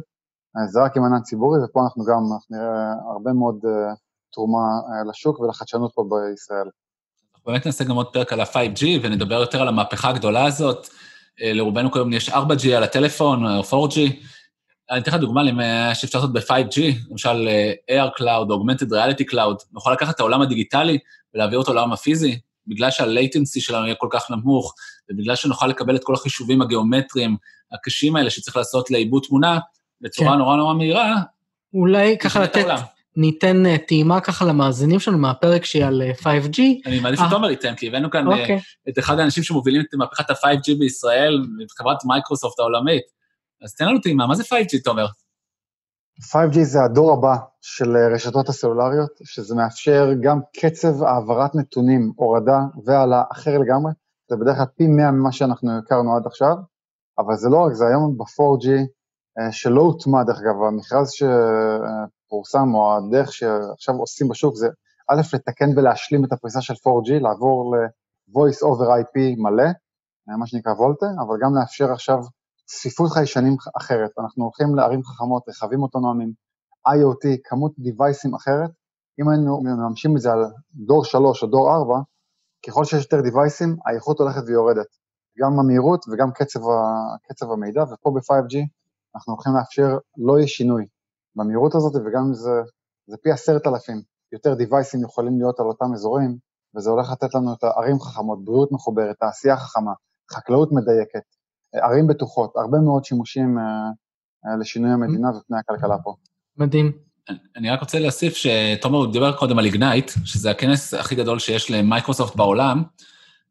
זה 0.66 0.84
רק 0.84 0.98
עם 0.98 1.04
ענן 1.04 1.22
ציבורי, 1.22 1.64
ופה 1.64 1.84
אנחנו 1.84 2.04
גם 2.04 2.24
אנחנו 2.34 2.58
נראה 2.58 2.94
הרבה 3.14 3.34
מאוד 3.34 3.60
uh, 3.64 3.96
תרומה 4.32 4.58
uh, 4.58 5.10
לשוק 5.10 5.40
ולחדשנות 5.40 5.92
פה 5.96 6.04
בישראל. 6.10 6.70
באמת 7.46 7.66
נעשה 7.66 7.84
גם 7.84 7.96
עוד 7.96 8.14
פרק 8.14 8.34
על 8.34 8.40
ה-5G, 8.40 8.86
ונדבר 9.02 9.36
יותר 9.36 9.62
על 9.62 9.68
המהפכה 9.68 10.10
הגדולה 10.10 10.46
הזאת. 10.46 10.86
Uh, 10.86 10.90
לרובנו 11.44 11.92
כיום 11.92 12.14
יש 12.14 12.30
4G 12.30 12.70
על 12.78 12.84
הטלפון, 12.84 13.46
או 13.46 13.62
4G. 13.62 14.00
אני 14.92 15.00
אתן 15.00 15.12
לך 15.12 15.18
דוגמה 15.18 15.44
למה 15.44 15.96
שאפשר 15.96 16.20
לעשות 16.20 16.34
ב-5G, 16.34 16.82
למשל 17.10 17.48
AR 17.92 18.22
Cloud, 18.22 18.48
Augmented 18.50 18.90
Reality 18.90 19.34
Cloud, 19.34 19.66
נוכל 19.72 19.94
לקחת 19.94 20.16
את 20.16 20.20
העולם 20.20 20.42
הדיגיטלי 20.42 20.98
ולהעביר 21.34 21.60
אותו 21.60 21.74
לעולם 21.74 21.94
הפיזי, 21.94 22.40
בגלל 22.68 22.92
שה-latency 22.92 23.60
שלנו 23.60 23.86
יהיה 23.86 23.96
כל 23.96 24.08
כך 24.12 24.32
נמוך, 24.32 24.74
ובגלל 25.10 25.36
שנוכל 25.36 25.68
לקבל 25.68 25.96
את 25.96 26.04
כל 26.04 26.14
החישובים 26.14 26.62
הגיאומטריים 26.62 27.38
הקשים 27.72 28.16
האלה 28.16 28.30
שצריך 28.30 28.58
לעשות 28.58 28.92
לעיבוד 28.92 29.24
תמונה, 29.28 29.60
בצורה 30.01 30.32
כן. 30.32 30.38
נורא 30.38 30.56
נורא 30.56 30.74
מהירה. 30.74 31.16
אולי 31.74 32.18
ככה 32.18 32.39
לתת, 32.39 32.66
ניתן 33.16 33.63
uh, 33.66 33.77
טעימה 33.88 34.22
ככה 34.22 34.46
למאזינים 34.46 35.00
שלנו 35.00 35.18
מהפרק 35.18 35.66
שהיא 35.66 35.86
על 35.86 36.01
uh, 36.01 36.22
5G. 36.24 36.60
אני 36.86 37.00
מעדיף 37.00 37.20
שתומר 37.27 37.50
ייתן, 37.50 37.75
כי 37.75 37.88
הבאנו 37.88 38.12
כאן 38.12 38.27
אוקיי. 38.27 38.60
את 38.89 39.00
אחד 39.00 39.20
האנשים 39.20 39.44
שמובילים 39.44 39.82
את 39.82 39.96
מהפכת 39.96 40.30
ה-5G 40.30 40.80
בישראל, 40.80 41.46
את 41.66 41.72
חברת 41.72 42.06
מייקרוסופט 42.06 42.60
העולמית. 42.60 43.04
אז 43.63 43.75
תן 43.75 43.86
לנו 43.86 44.00
טעימה, 44.00 44.27
מה 44.27 44.36
זה 44.36 44.44
5G, 44.44 44.84
תומר? 44.84 45.06
5G 46.22 46.63
זה 46.63 46.84
הדור 46.84 47.13
הבא 47.13 47.36
של 47.62 47.98
רשתות 48.16 48.50
הסלולריות, 48.50 49.12
שזה 49.24 49.56
מאפשר 49.56 50.10
גם 50.22 50.39
קצב 50.58 51.04
העברת 51.04 51.56
נתונים, 51.56 52.12
הורדה 52.16 52.60
והעלה 52.86 53.24
אחר 53.32 53.58
לגמרי, 53.58 53.92
זה 54.30 54.36
בדרך 54.36 54.56
כלל 54.58 54.66
פי 54.77 54.88
100 54.88 55.12
ממה 55.12 55.32
שאנחנו 55.32 55.77
הכרנו 55.77 56.16
עד 56.16 56.25
עכשיו, 56.25 56.56
אבל 57.20 57.36
זה 57.36 57.50
לא 57.50 57.58
רק 57.58 57.74
זה, 57.74 57.88
היום 57.88 58.18
ב-4G 58.18 58.70
אה, 58.70 58.84
שלא 59.51 59.82
הוטמע, 59.82 60.24
דרך 60.24 60.39
אגב, 60.39 60.63
המכרז 60.67 61.12
שפורסם, 61.12 62.75
או 62.75 62.98
הדרך 62.98 63.34
שעכשיו 63.34 63.96
עושים 63.96 64.27
בשוק, 64.27 64.56
זה 64.56 64.67
א', 65.10 65.22
לתקן 65.34 65.70
ולהשלים 65.77 66.25
את 66.25 66.32
הפריסה 66.32 66.62
של 66.62 66.74
4G, 66.74 67.22
לעבור 67.22 67.75
ל-voice 67.75 68.62
over 68.67 68.88
IP 69.01 69.20
מלא, 69.38 69.63
אה, 70.29 70.38
מה 70.38 70.48
שנקרא 70.48 70.72
וולטה, 70.72 71.06
אבל 71.06 71.36
גם 71.44 71.56
לאפשר 71.56 71.91
עכשיו 71.91 72.20
צפיפות 72.65 73.12
חיישנים 73.12 73.56
אחרת. 73.77 74.12
אנחנו 74.20 74.44
הולכים 74.44 74.75
לערים 74.75 75.03
חכמות, 75.03 75.50
רכבים 75.50 75.84
אוטונומיים, 75.84 76.32
IoT, 76.88 77.38
כמות 77.44 77.72
דיווייסים 77.79 78.36
אחרת. 78.36 78.70
אם 79.22 79.29
היינו 79.29 79.62
מממשים 79.62 80.15
את 80.15 80.22
זה 80.22 80.32
על 80.32 80.46
דור 80.74 81.06
3 81.06 81.44
או 81.44 81.48
דור 81.48 81.75
4, 81.75 82.00
ככל 82.67 82.86
שיש 82.86 83.03
יותר 83.03 83.22
דיווייסים, 83.22 83.75
האיכות 83.86 84.20
הולכת 84.20 84.41
ויורדת. 84.48 84.88
גם 85.39 85.60
המהירות 85.60 86.06
וגם 86.10 86.32
קצב, 86.32 86.60
קצב 87.29 87.51
המידע, 87.51 87.84
ופה 87.84 88.12
ב-5G 88.12 88.58
אנחנו 89.18 89.34
הולכים 89.34 89.54
לאפשר, 89.58 89.98
לא 90.18 90.38
יהיה 90.38 90.48
שינוי 90.48 90.86
במהירות 91.36 91.76
הזאת, 91.76 91.96
וגם 91.96 92.24
אם 92.28 92.34
זה, 92.34 92.62
זה 93.08 93.18
פי 93.24 93.32
עשרת 93.32 93.68
אלפים, 93.68 94.02
יותר 94.32 94.54
דיווייסים 94.54 95.04
יכולים 95.04 95.38
להיות 95.38 95.60
על 95.60 95.66
אותם 95.66 95.94
אזורים, 95.94 96.38
וזה 96.76 96.90
הולך 96.90 97.12
לתת 97.12 97.36
לנו 97.36 97.54
את 97.54 97.64
הערים 97.64 98.00
חכמות, 98.00 98.46
בריאות 98.46 98.72
מחוברת, 98.72 99.16
תעשייה 99.20 99.58
חכמה, 99.58 99.92
חקלאות 100.32 100.70
מדייקת, 100.72 101.24
ערים 101.76 102.08
בטוחות, 102.08 102.54
הרבה 102.56 102.78
מאוד 102.78 103.06
שימושים 103.06 103.58
uh, 103.58 103.62
uh, 103.62 104.60
לשינוי 104.60 104.92
המדינה 104.92 105.30
ופני 105.30 105.58
הכלכלה 105.58 105.96
פה. 106.04 106.16
מדהים. 106.58 106.92
אני 107.56 107.70
רק 107.70 107.80
רוצה 107.80 108.00
להוסיף 108.00 108.34
שתומר 108.36 109.12
דיבר 109.12 109.38
קודם 109.38 109.60
על 109.60 109.66
איגנייט, 109.66 110.12
שזה 110.26 110.52
הכנס 110.52 110.94
הכי 110.94 111.16
גדול 111.16 111.40
שיש 111.40 111.72
למייקרוסופט 111.72 112.36
בעולם. 112.36 112.84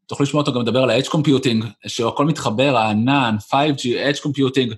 תוכלו 0.05 0.23
לשמוע 0.23 0.41
אותו 0.41 0.53
גם 0.53 0.61
לדבר 0.61 0.83
על 0.83 0.89
ה-Edge 0.89 1.07
Computing, 1.07 1.65
שהכל 1.87 2.25
מתחבר, 2.25 2.77
הענן, 2.77 3.35
5G, 3.49 3.81
Edge 3.83 4.19
Computing, 4.23 4.75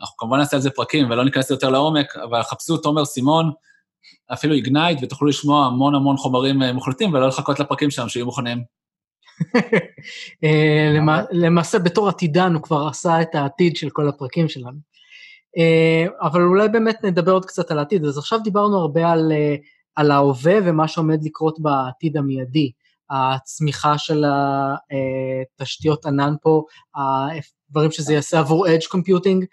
אנחנו 0.00 0.16
כמובן 0.16 0.38
נעשה 0.38 0.56
על 0.56 0.62
זה 0.62 0.70
פרקים 0.70 1.10
ולא 1.10 1.24
ניכנס 1.24 1.50
יותר 1.50 1.70
לעומק, 1.70 2.16
אבל 2.16 2.42
חפשו 2.42 2.76
תומר 2.76 3.04
סימון, 3.04 3.52
אפילו 4.32 4.54
איגנייט, 4.54 4.98
ותוכלו 5.02 5.28
לשמוע 5.28 5.66
המון 5.66 5.94
המון 5.94 6.16
חומרים 6.16 6.62
אה, 6.62 6.72
מוחלטים 6.72 7.14
ולא 7.14 7.28
לחכות 7.28 7.60
לפרקים 7.60 7.90
שלנו 7.90 8.08
שיהיו 8.08 8.26
מוכנים. 8.26 8.62
אה, 10.44 11.26
למעשה 11.30 11.78
בתור 11.78 12.08
עתידן 12.08 12.54
הוא 12.54 12.62
כבר 12.62 12.86
עשה 12.90 13.22
את 13.22 13.34
העתיד 13.34 13.76
של 13.76 13.90
כל 13.90 14.08
הפרקים 14.08 14.48
שלנו. 14.48 14.78
אה, 15.58 16.06
אבל 16.22 16.42
אולי 16.42 16.68
באמת 16.68 17.04
נדבר 17.04 17.32
עוד 17.32 17.44
קצת 17.44 17.70
על 17.70 17.78
העתיד. 17.78 18.04
אז 18.04 18.18
עכשיו 18.18 18.40
דיברנו 18.44 18.76
הרבה 18.80 19.10
על, 19.10 19.32
על 19.94 20.10
ההווה 20.10 20.54
ומה 20.64 20.88
שעומד 20.88 21.24
לקרות 21.24 21.60
בעתיד 21.60 22.16
המיידי. 22.16 22.70
הצמיחה 23.10 23.98
של 23.98 24.24
התשתיות 25.60 26.06
ענן 26.06 26.34
פה, 26.42 26.64
הדברים 26.94 27.90
שזה 27.90 28.14
יעשה 28.14 28.38
עבור 28.38 28.66
Edge 28.66 28.96
Computing, 28.96 29.44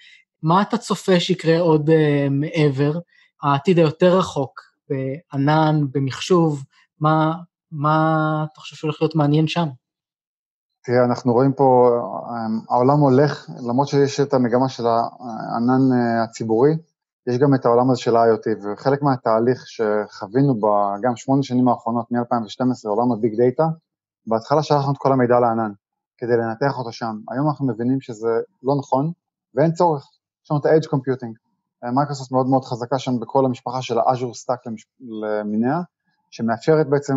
מה 0.44 0.62
אתה 0.62 0.77
צופה 0.77 1.20
שיקרה 1.20 1.60
עוד 1.60 1.89
uh, 1.89 1.94
מעבר, 2.32 3.00
העתיד 3.44 3.77
היותר 3.77 4.17
רחוק, 4.17 4.62
בענן, 4.89 5.82
במחשוב, 5.91 6.63
מה, 7.00 7.34
מה 7.72 8.46
אתה 8.51 8.60
חושב 8.60 8.75
שהולך 8.75 9.01
להיות 9.01 9.15
מעניין 9.15 9.48
שם? 9.48 9.67
תראה, 10.84 11.06
אנחנו 11.06 11.34
רואים 11.34 11.53
פה, 11.53 11.89
אה, 12.29 12.75
העולם 12.75 13.00
הולך, 13.00 13.50
למרות 13.67 13.88
שיש 13.88 14.20
את 14.20 14.34
המגמה 14.34 14.70
של 14.70 14.84
הענן 14.88 15.91
אה, 15.94 16.24
הציבורי, 16.24 16.77
יש 17.27 17.38
גם 17.38 17.56
את 17.56 17.65
העולם 17.65 17.89
הזה 17.91 18.01
של 18.01 18.15
ה-IoT, 18.15 18.65
וחלק 18.65 19.01
מהתהליך 19.01 19.63
שחווינו 19.67 20.60
גם 21.01 21.15
שמונה 21.15 21.44
שנים 21.44 21.67
האחרונות, 21.67 22.12
מ-2012, 22.12 22.89
עולם 22.89 23.12
ה 23.12 23.17
big 23.17 23.36
data, 23.38 23.67
בהתחלה 24.27 24.63
שלחנו 24.63 24.91
את 24.91 24.98
כל 24.98 25.12
המידע 25.12 25.39
לענן, 25.39 25.72
כדי 26.17 26.38
לנתח 26.38 26.77
אותו 26.77 26.91
שם. 26.91 27.20
היום 27.32 27.48
אנחנו 27.48 27.67
מבינים 27.67 28.01
שזה 28.01 28.39
לא 28.63 28.75
נכון, 28.79 29.12
ואין 29.56 29.72
צורך. 29.72 30.10
יש 30.48 30.51
לנו 30.51 30.60
את 30.60 30.66
ה-Edge 30.66 30.89
Computing. 30.94 31.34
מיקרוסופט 31.93 32.31
מאוד 32.32 32.48
מאוד 32.48 32.66
חזקה 32.66 33.00
שם 33.00 33.20
בכל 33.20 33.46
המשפחה 33.46 33.82
של 33.82 34.00
ה-Azure 34.00 34.36
Stack 34.44 34.72
למיניה, 35.22 35.82
שמאפשרת 36.32 36.89
בעצם 36.89 37.13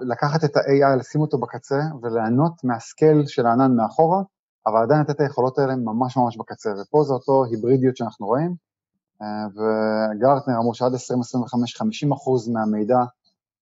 לקחת 0.00 0.44
את 0.44 0.56
ה-AI, 0.56 0.98
לשים 0.98 1.20
אותו 1.20 1.38
בקצה 1.38 1.80
וליהנות 2.02 2.64
מהסקייל 2.64 3.26
של 3.26 3.46
הענן 3.46 3.76
מאחורה, 3.76 4.22
אבל 4.66 4.82
עדיין 4.82 5.00
לתת 5.00 5.10
את 5.10 5.20
היכולות 5.20 5.58
האלה 5.58 5.76
ממש 5.76 6.16
ממש 6.16 6.36
בקצה, 6.36 6.70
ופה 6.82 7.02
זה 7.04 7.12
אותו 7.12 7.44
היברידיות 7.44 7.96
שאנחנו 7.96 8.26
רואים, 8.26 8.54
אה, 9.22 9.46
וגרטנר 9.54 10.54
אמרו 10.58 10.74
שעד 10.74 10.92
2025 10.92 11.76
50% 11.76 12.52
מהמידע 12.52 12.98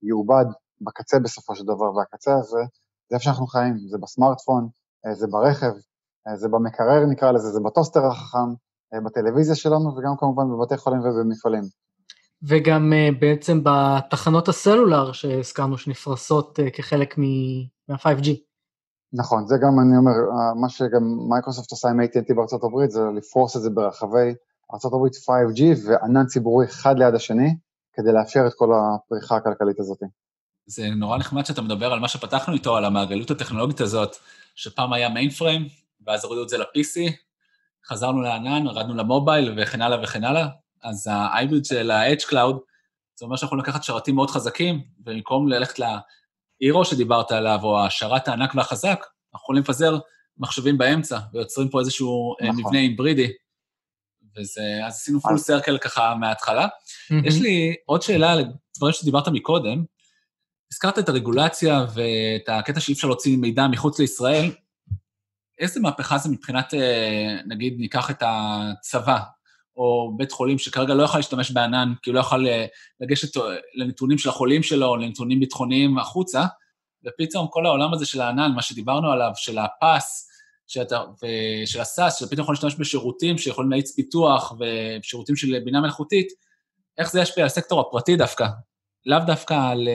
יעובד 0.02 0.44
בקצה 0.80 1.18
בסופו 1.18 1.56
של 1.56 1.64
דבר, 1.64 1.96
והקצה 1.96 2.34
הזה 2.34 2.62
זה 3.08 3.16
איפה 3.16 3.24
שאנחנו 3.24 3.46
חיים, 3.46 3.78
זה 3.88 3.98
בסמארטפון, 3.98 4.68
אה, 5.06 5.14
זה 5.14 5.26
ברכב, 5.26 5.66
אה, 5.66 5.91
זה 6.34 6.48
במקרר 6.48 7.06
נקרא 7.06 7.32
לזה, 7.32 7.48
זה 7.48 7.60
בטוסטר 7.64 8.06
החכם, 8.06 8.54
בטלוויזיה 9.04 9.54
שלנו 9.54 9.96
וגם 9.96 10.12
כמובן 10.18 10.44
בבתי 10.52 10.76
חולים 10.76 11.00
ובמפעלים. 11.00 11.62
וגם 12.42 12.92
בעצם 13.20 13.60
בתחנות 13.64 14.48
הסלולר 14.48 15.12
שהזכרנו 15.12 15.78
שנפרסות 15.78 16.58
כחלק 16.72 17.18
מה-5G. 17.18 18.28
נכון, 19.12 19.46
זה 19.46 19.56
גם, 19.62 19.80
אני 19.80 19.96
אומר, 19.96 20.12
מה 20.60 20.68
שגם 20.68 21.28
מייקרוסופט 21.28 21.70
עושה 21.70 21.88
עם 21.88 22.00
AT&T 22.00 22.34
בארצות 22.36 22.64
הברית, 22.64 22.90
זה 22.90 23.00
לפרוס 23.16 23.56
את 23.56 23.62
זה 23.62 23.70
ברחבי 23.70 24.34
ארה"ב 24.72 25.06
5G 25.06 25.62
וענן 25.86 26.26
ציבורי 26.26 26.66
אחד 26.66 26.98
ליד 26.98 27.14
השני, 27.14 27.56
כדי 27.92 28.12
לאפשר 28.12 28.46
את 28.46 28.52
כל 28.54 28.72
הפריחה 28.74 29.36
הכלכלית 29.36 29.80
הזאת. 29.80 29.98
זה 30.66 30.88
נורא 30.96 31.18
נחמד 31.18 31.46
שאתה 31.46 31.62
מדבר 31.62 31.92
על 31.92 32.00
מה 32.00 32.08
שפתחנו 32.08 32.54
איתו, 32.54 32.76
על 32.76 32.84
המעגלות 32.84 33.30
הטכנולוגית 33.30 33.80
הזאת, 33.80 34.16
שפעם 34.54 34.92
היה 34.92 35.08
מיין 35.08 35.30
פריים, 35.30 35.62
ואז 36.06 36.24
הורידו 36.24 36.42
את 36.42 36.48
זה 36.48 36.58
ל-PC, 36.58 37.12
חזרנו 37.86 38.22
לענן, 38.22 38.66
ירדנו 38.66 38.94
למובייל 38.94 39.54
וכן 39.56 39.82
הלאה 39.82 40.02
וכן 40.02 40.24
הלאה, 40.24 40.46
אז 40.82 41.06
ההייבריד 41.06 41.64
של 41.64 41.90
ה-Edge 41.90 42.22
Cloud, 42.30 42.56
זה 43.14 43.24
אומר 43.24 43.36
שאנחנו 43.36 43.56
לקחת 43.56 43.82
שרתים 43.82 44.14
מאוד 44.14 44.30
חזקים, 44.30 44.82
ובמקום 45.00 45.48
ללכת 45.48 45.78
ל-Eero 45.78 46.84
שדיברת 46.84 47.32
עליו, 47.32 47.58
או 47.62 47.84
השרת 47.84 48.28
הענק 48.28 48.54
והחזק, 48.54 49.06
אנחנו 49.34 49.44
יכולים 49.44 49.62
לפזר 49.62 49.98
מחשבים 50.38 50.78
באמצע, 50.78 51.18
ויוצרים 51.32 51.68
פה 51.68 51.80
איזשהו 51.80 52.34
אה, 52.42 52.48
נכון. 52.48 52.60
מבנה 52.60 52.78
היברידי. 52.78 53.32
וזה, 54.36 54.62
אז 54.86 54.94
עשינו 54.94 55.20
פול 55.20 55.38
סרקל 55.38 55.78
ככה 55.78 56.14
מההתחלה. 56.14 56.66
יש 57.24 57.40
לי 57.40 57.74
עוד 57.86 58.02
שאלה 58.02 58.34
לדברים 58.34 58.92
שדיברת 58.92 59.28
מקודם. 59.28 59.84
הזכרת 60.72 60.98
את 60.98 61.08
הרגולציה 61.08 61.84
ואת 61.94 62.48
הקטע 62.48 62.80
שאי 62.80 62.94
אפשר 62.94 63.06
להוציא 63.06 63.36
מידע 63.36 63.66
מחוץ 63.66 63.98
לישראל. 63.98 64.50
איזה 65.62 65.80
מהפכה 65.80 66.18
זה 66.18 66.28
מבחינת, 66.28 66.74
אה, 66.74 67.36
נגיד, 67.46 67.74
ניקח 67.78 68.10
את 68.10 68.22
הצבא, 68.26 69.18
או 69.76 70.12
בית 70.16 70.32
חולים 70.32 70.58
שכרגע 70.58 70.94
לא 70.94 71.02
יכול 71.02 71.18
להשתמש 71.18 71.50
בענן, 71.50 71.92
כי 72.02 72.10
הוא 72.10 72.14
לא 72.14 72.20
יכול 72.20 72.48
אה, 72.48 72.66
לגשת 73.00 73.36
אה, 73.36 73.42
לנתונים 73.74 74.18
של 74.18 74.28
החולים 74.28 74.62
שלו, 74.62 74.96
לנתונים 74.96 75.40
ביטחוניים 75.40 75.98
החוצה, 75.98 76.44
ופתאום 77.06 77.46
כל 77.50 77.66
העולם 77.66 77.94
הזה 77.94 78.06
של 78.06 78.20
הענן, 78.20 78.52
מה 78.54 78.62
שדיברנו 78.62 79.12
עליו, 79.12 79.30
של 79.36 79.58
הפס, 79.58 80.28
שאתה, 80.66 81.02
ושל 81.64 81.80
הסאס, 81.80 82.18
שאתה 82.18 82.30
פתאום 82.30 82.44
יכול 82.44 82.52
להשתמש 82.54 82.74
בשירותים 82.74 83.38
שיכולים 83.38 83.70
להאיץ 83.70 83.94
פיתוח 83.94 84.52
ושירותים 84.58 85.36
של 85.36 85.58
בינה 85.64 85.80
מלאכותית, 85.80 86.28
איך 86.98 87.10
זה 87.10 87.20
ישפיע 87.20 87.44
על 87.44 87.46
הסקטור 87.46 87.80
הפרטי 87.80 88.16
דווקא, 88.16 88.46
לאו 89.06 89.18
דווקא 89.26 89.54
על, 89.54 89.88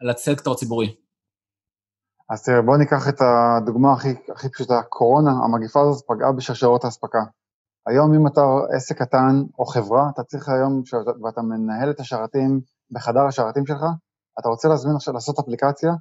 על 0.00 0.10
הסקטור 0.10 0.54
הציבורי. 0.54 1.01
אז 2.30 2.42
תראה, 2.42 2.62
בוא 2.62 2.76
ניקח 2.76 3.08
את 3.08 3.20
הדוגמה 3.20 3.92
הכי, 3.92 4.14
הכי 4.34 4.48
פשוטה, 4.48 4.82
קורונה, 4.88 5.30
המגיפה 5.30 5.80
הזאת 5.80 6.04
פגעה 6.06 6.32
בשרשרות 6.32 6.84
האספקה. 6.84 7.22
היום 7.86 8.14
אם 8.14 8.26
אתה 8.26 8.40
עסק 8.76 8.98
קטן 8.98 9.42
או 9.58 9.66
חברה, 9.66 10.10
אתה 10.14 10.22
צריך 10.22 10.48
היום, 10.48 10.82
ואתה 11.24 11.42
מנהל 11.42 11.90
את 11.90 12.00
השרתים 12.00 12.60
בחדר 12.90 13.26
השרתים 13.26 13.66
שלך, 13.66 13.84
אתה 14.40 14.48
רוצה 14.48 14.68
להזמין 14.68 14.96
עכשיו, 14.96 15.14
לעשות 15.14 15.38
אפליקציה, 15.38 15.92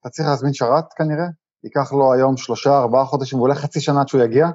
אתה 0.00 0.08
צריך 0.08 0.28
להזמין 0.28 0.52
שרת 0.52 0.92
כנראה, 0.96 1.26
ייקח 1.64 1.92
לו 1.92 2.12
היום 2.12 2.36
שלושה, 2.36 2.78
ארבעה 2.78 3.04
חודשים, 3.04 3.38
ואולי 3.38 3.54
חצי 3.54 3.80
שנה 3.80 4.00
עד 4.00 4.08
שהוא 4.08 4.22
יגיע. 4.22 4.46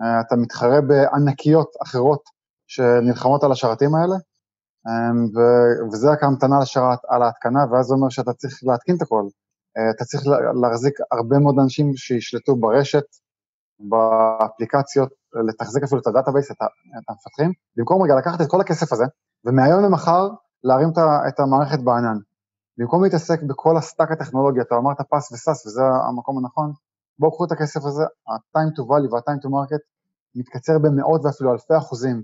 אה, 0.00 0.20
אתה 0.20 0.36
מתחרה 0.36 0.80
בענקיות 0.80 1.72
אחרות 1.82 2.22
שנלחמות 2.66 3.44
על 3.44 3.52
השרתים 3.52 3.94
האלה, 3.94 4.16
אמ, 4.86 5.26
וזה 5.92 6.10
רק 6.10 6.22
ההמתנה 6.22 6.58
לשרת 6.62 6.98
על 7.08 7.22
ההתקנה, 7.22 7.60
ואז 7.70 7.86
זה 7.86 7.94
אומר 7.94 8.08
שאתה 8.08 8.32
צריך 8.32 8.60
להתקין 8.62 8.96
את 8.96 9.02
הכל. 9.02 9.24
אה, 9.78 9.90
אתה 9.90 10.04
צריך 10.04 10.22
להחזיק 10.62 10.94
הרבה 11.12 11.38
מאוד 11.38 11.58
אנשים 11.58 11.96
שישלטו 11.96 12.56
ברשת, 12.56 13.04
באפליקציות, 13.80 15.08
לתחזק 15.48 15.82
אפילו 15.82 16.00
את 16.00 16.06
ה 16.06 16.10
database, 16.10 16.50
את, 16.50 16.56
המפתחים, 17.08 17.52
במקום 17.76 18.02
רגע 18.02 18.14
לקחת 18.14 18.40
את 18.40 18.46
כל 18.50 18.60
הכסף 18.60 18.92
הזה, 18.92 19.04
ומהיום 19.44 19.84
למחר 19.84 20.28
להרים 20.64 20.88
את 21.28 21.40
המערכת 21.40 21.78
בענן. 21.78 22.18
במקום 22.78 23.04
להתעסק 23.04 23.42
בכל 23.42 23.76
ה 23.76 23.82
stack 23.82 24.10
הטכנולוגי, 24.10 24.60
אתה 24.60 24.74
אמרת 24.74 24.96
PaaS 25.10 25.32
ו 25.32 25.39
SaaS 25.39 25.66
וזה 25.66 25.82
המקום 26.08 26.38
הנכון, 26.38 26.72
בואו 27.18 27.32
קחו 27.32 27.44
את 27.44 27.52
הכסף 27.52 27.84
הזה, 27.84 28.02
ה-time 28.02 28.70
to 28.78 28.82
value 28.82 29.12
וה-time 29.12 29.40
to 29.44 29.48
market 29.48 29.82
מתקצר 30.34 30.78
במאות 30.78 31.24
ואפילו 31.24 31.52
אלפי 31.52 31.76
אחוזים 31.78 32.22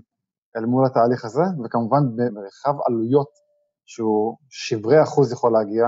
אל 0.57 0.65
מול 0.65 0.85
התהליך 0.85 1.25
הזה, 1.25 1.41
וכמובן 1.63 2.15
במרחב 2.15 2.73
עלויות 2.85 3.29
שהוא 3.85 4.37
שברי 4.49 5.03
אחוז 5.03 5.31
יכול 5.31 5.53
להגיע, 5.53 5.87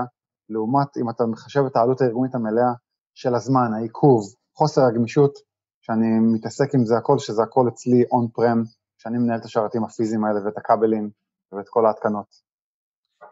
לעומת 0.52 0.96
אם 0.96 1.10
אתה 1.10 1.26
מחשב 1.26 1.62
את 1.66 1.76
העלות 1.76 2.00
הארגונית 2.00 2.34
המלאה 2.34 2.72
של 3.14 3.34
הזמן, 3.34 3.70
העיכוב, 3.74 4.34
חוסר 4.54 4.82
הגמישות, 4.82 5.32
שאני 5.80 6.06
מתעסק 6.34 6.74
עם 6.74 6.84
זה 6.84 6.96
הכל, 6.96 7.18
שזה 7.18 7.42
הכל 7.42 7.68
אצלי 7.68 8.02
on-prem, 8.02 8.68
שאני 8.98 9.18
מנהל 9.18 9.38
את 9.38 9.44
השרתים 9.44 9.84
הפיזיים 9.84 10.24
האלה 10.24 10.40
ואת 10.44 10.58
הכבלים 10.58 11.10
ואת 11.52 11.68
כל 11.68 11.86
ההתקנות. 11.86 12.52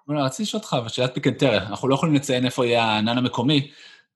רציתי 0.08 0.42
לשאול 0.42 0.62
אותך, 0.62 0.76
שאלת 0.88 1.14
פיקנטריה, 1.14 1.66
אנחנו 1.66 1.88
לא 1.88 1.94
יכולים 1.94 2.14
לציין 2.14 2.44
איפה 2.44 2.66
יהיה 2.66 2.84
הענן 2.84 3.18
המקומי, 3.18 3.70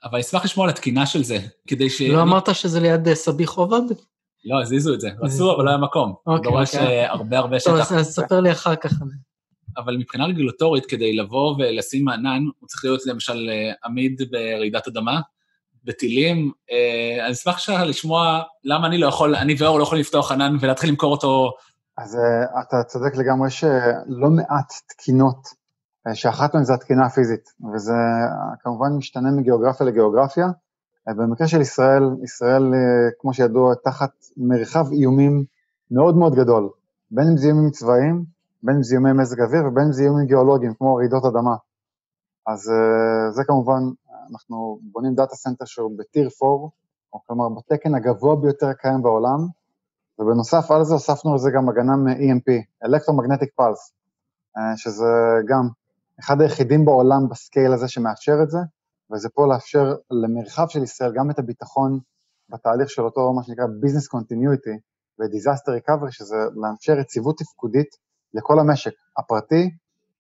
אבל 0.05 0.19
אשמח 0.19 0.45
לשמוע 0.45 0.67
על 0.67 0.71
התקינה 0.71 1.07
של 1.07 1.25
זה, 1.25 1.39
כדי 1.67 1.91
ש... 1.91 2.03
לא 2.03 2.23
אמרת 2.23 2.55
שזה 2.55 2.81
ליד 2.81 3.09
אה, 3.09 3.15
סביח 3.15 3.53
עובד? 3.53 3.83
לא, 4.45 4.63
הזיזו 4.63 4.95
את 4.95 5.01
זה, 5.01 5.09
רצו, 5.21 5.55
אבל 5.55 5.65
לא 5.65 5.71
היה 5.71 5.79
מקום. 5.79 6.15
אוקיי. 6.27 6.51
דורש 6.51 6.75
אוקיי. 6.75 7.05
אה, 7.05 7.11
הרבה 7.11 7.39
הרבה 7.39 7.61
שטח. 7.61 7.89
טוב, 7.89 7.99
אז 7.99 8.15
ספר 8.15 8.41
לי 8.41 8.53
אחר 8.53 8.77
כך. 8.77 8.93
אבל 9.77 9.97
מבחינה 9.97 10.27
רגולטורית, 10.27 10.87
כדי 10.87 11.17
לבוא 11.17 11.55
ולשים 11.59 12.09
ענן, 12.09 12.43
הוא 12.59 12.69
צריך 12.69 12.85
להיות 12.85 13.07
למשל 13.07 13.51
אה, 13.51 13.73
עמיד 13.85 14.23
ברעידת 14.31 14.89
אדמה, 14.89 15.21
בטילים. 15.85 16.53
אני 17.25 17.33
אשמח 17.33 17.69
לשמוע 17.69 18.43
למה 18.65 18.87
אני 18.87 18.99
לא 18.99 19.07
יכול, 19.07 19.37
אני 19.37 19.55
ואור 19.59 19.79
לא 19.79 19.83
יכולים 19.83 20.01
לפתוח 20.01 20.33
ענן 20.33 20.57
ולהתחיל 20.61 20.91
למכור 20.91 21.13
אותו. 21.13 21.53
אז 21.99 22.19
אתה 22.61 22.83
צודק 22.83 23.17
לגמרי, 23.17 23.49
יש 23.49 23.65
לא 24.07 24.31
מעט 24.31 24.73
תקינות 24.89 25.49
שאחת 26.15 26.55
מהן 26.55 26.65
זה 26.65 26.75
התקינה 26.75 27.07
הפיזית, 27.07 27.45
וזה 27.75 27.93
כמובן 28.61 28.93
משתנה 28.99 29.31
מגיאוגרפיה 29.31 29.87
לגיאוגרפיה. 29.87 30.47
במקרה 31.09 31.49
של 31.49 31.61
ישראל, 31.61 32.03
ישראל, 32.25 32.63
כמו 33.21 33.35
שידוע, 33.35 33.75
תחת 33.85 34.11
מרחב 34.37 34.93
איומים 34.93 35.45
מאוד 35.91 36.17
מאוד 36.17 36.35
גדול, 36.35 36.71
בין 37.11 37.25
אם 37.31 37.37
זה 37.37 37.47
איומים 37.47 37.71
צבאיים, 37.71 38.25
בין 38.65 38.81
איומי 38.93 39.13
מזג 39.13 39.41
אוויר 39.41 39.63
ובין 39.67 39.91
איומים 40.01 40.27
גיאולוגיים, 40.27 40.75
כמו 40.75 40.95
רעידות 40.95 41.25
אדמה. 41.25 41.57
אז 42.47 42.71
זה 43.31 43.43
כמובן, 43.47 43.83
אנחנו 44.31 44.79
בונים 44.83 45.15
data 45.15 45.35
center 45.35 45.65
שהוא 45.65 45.99
ב 45.99 46.05
Tier 46.05 46.29
4, 46.43 46.69
או 47.13 47.21
כלומר 47.27 47.49
בתקן 47.49 47.95
הגבוה 47.95 48.37
ביותר 48.37 48.67
הקיים 48.67 49.03
בעולם, 49.03 49.39
ובנוסף 50.19 50.71
על 50.71 50.85
זה 50.85 50.95
הוספנו 50.95 51.35
לזה 51.35 51.51
גם 51.55 51.69
הגנה 51.69 51.97
מ-EMP, 51.97 52.49
Electromagnetic 52.85 53.51
Pulse, 53.61 53.93
שזה 54.77 55.13
גם 55.49 55.69
אחד 56.21 56.41
היחידים 56.41 56.85
בעולם 56.85 57.29
ב 57.29 57.36
scale 57.36 57.73
הזה 57.73 57.89
שמאפשר 57.89 58.43
את 58.43 58.51
זה, 58.51 58.59
וזה 59.13 59.29
פה 59.29 59.47
לאפשר 59.47 59.95
למרחב 60.11 60.67
של 60.69 60.83
ישראל 60.83 61.13
גם 61.15 61.31
את 61.31 61.39
הביטחון 61.39 61.99
בתהליך 62.49 62.91
של 62.91 63.03
אותו 63.03 63.33
מה 63.33 63.43
שנקרא 63.43 63.65
Business 63.65 64.07
Continuity 64.17 64.79
ו-Disaster 65.19 65.81
Recovery, 65.81 66.11
שזה 66.11 66.37
לאפשר 66.55 66.99
יציבות 66.99 67.39
תפקודית 67.39 68.04
לכל 68.35 68.59
המשק, 68.59 68.93
הפרטי, 69.19 69.71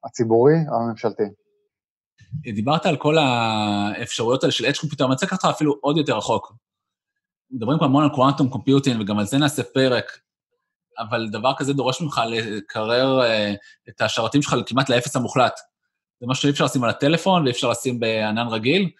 הציבורי, 0.04 0.54
הממשלתי. 0.68 1.22
דיברת 2.54 2.86
על 2.86 2.96
כל 2.96 3.18
האפשרויות 3.18 4.42
האלה 4.42 4.52
של 4.52 4.66
edge 4.66 4.76
computer, 4.76 5.04
אני 5.04 5.12
רוצה 5.12 5.26
לקחת 5.26 5.44
אותך 5.44 5.54
אפילו 5.56 5.76
עוד 5.80 5.96
יותר 5.96 6.16
רחוק. 6.16 6.52
מדברים 7.50 7.78
פה 7.78 7.84
המון 7.84 8.04
על 8.04 8.10
quantum 8.10 8.48
computing, 8.48 9.00
וגם 9.00 9.18
על 9.18 9.24
זה 9.24 9.38
נעשה 9.38 9.62
פרק, 9.62 10.18
אבל 10.98 11.28
דבר 11.28 11.52
כזה 11.56 11.72
דורש 11.72 12.00
ממך 12.00 12.20
לקרר 12.28 13.22
אה, 13.22 13.54
את 13.88 14.00
השרתים 14.00 14.42
שלך 14.42 14.54
כמעט 14.66 14.88
לאפס 14.88 15.16
המוחלט. 15.16 15.60
זה 16.20 16.26
משהו 16.26 16.42
שאי 16.42 16.50
אפשר 16.50 16.64
לשים 16.64 16.84
על 16.84 16.90
הטלפון 16.90 17.42
ואי 17.42 17.50
אפשר 17.50 17.70
לשים 17.70 18.00
בענן 18.00 18.46
רגיל. 18.46 18.90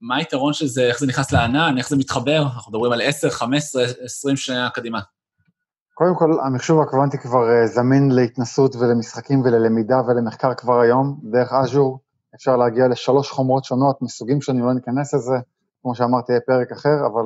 מה 0.00 0.16
היתרון 0.16 0.52
של 0.52 0.66
זה, 0.66 0.86
איך 0.88 0.98
זה 0.98 1.06
נכנס 1.06 1.32
לענן, 1.32 1.78
איך 1.78 1.88
זה 1.88 1.96
מתחבר? 1.96 2.42
אנחנו 2.42 2.72
מדברים 2.72 2.92
על 2.92 3.00
10, 3.02 3.30
15, 3.30 3.84
20 4.04 4.36
שנה 4.36 4.70
קדימה. 4.70 5.00
קודם 5.98 6.14
כל, 6.14 6.40
המחשוב 6.40 6.80
הקוונטי 6.80 7.18
כבר 7.18 7.50
אה, 7.50 7.66
זמין 7.66 8.10
להתנסות 8.10 8.76
ולמשחקים 8.76 9.40
וללמידה 9.40 10.00
ולמחקר 10.06 10.54
כבר 10.54 10.80
היום, 10.80 11.20
דרך 11.22 11.52
אג'ור. 11.52 11.98
אפשר 12.34 12.56
להגיע 12.56 12.88
לשלוש 12.88 13.30
חומרות 13.30 13.64
שונות, 13.64 14.02
מסוגים 14.02 14.40
שונים, 14.40 14.64
לא 14.64 14.74
ניכנס 14.74 15.14
לזה, 15.14 15.34
כמו 15.82 15.94
שאמרתי, 15.94 16.32
יהיה 16.32 16.40
פרק 16.40 16.72
אחר, 16.72 17.06
אבל 17.06 17.22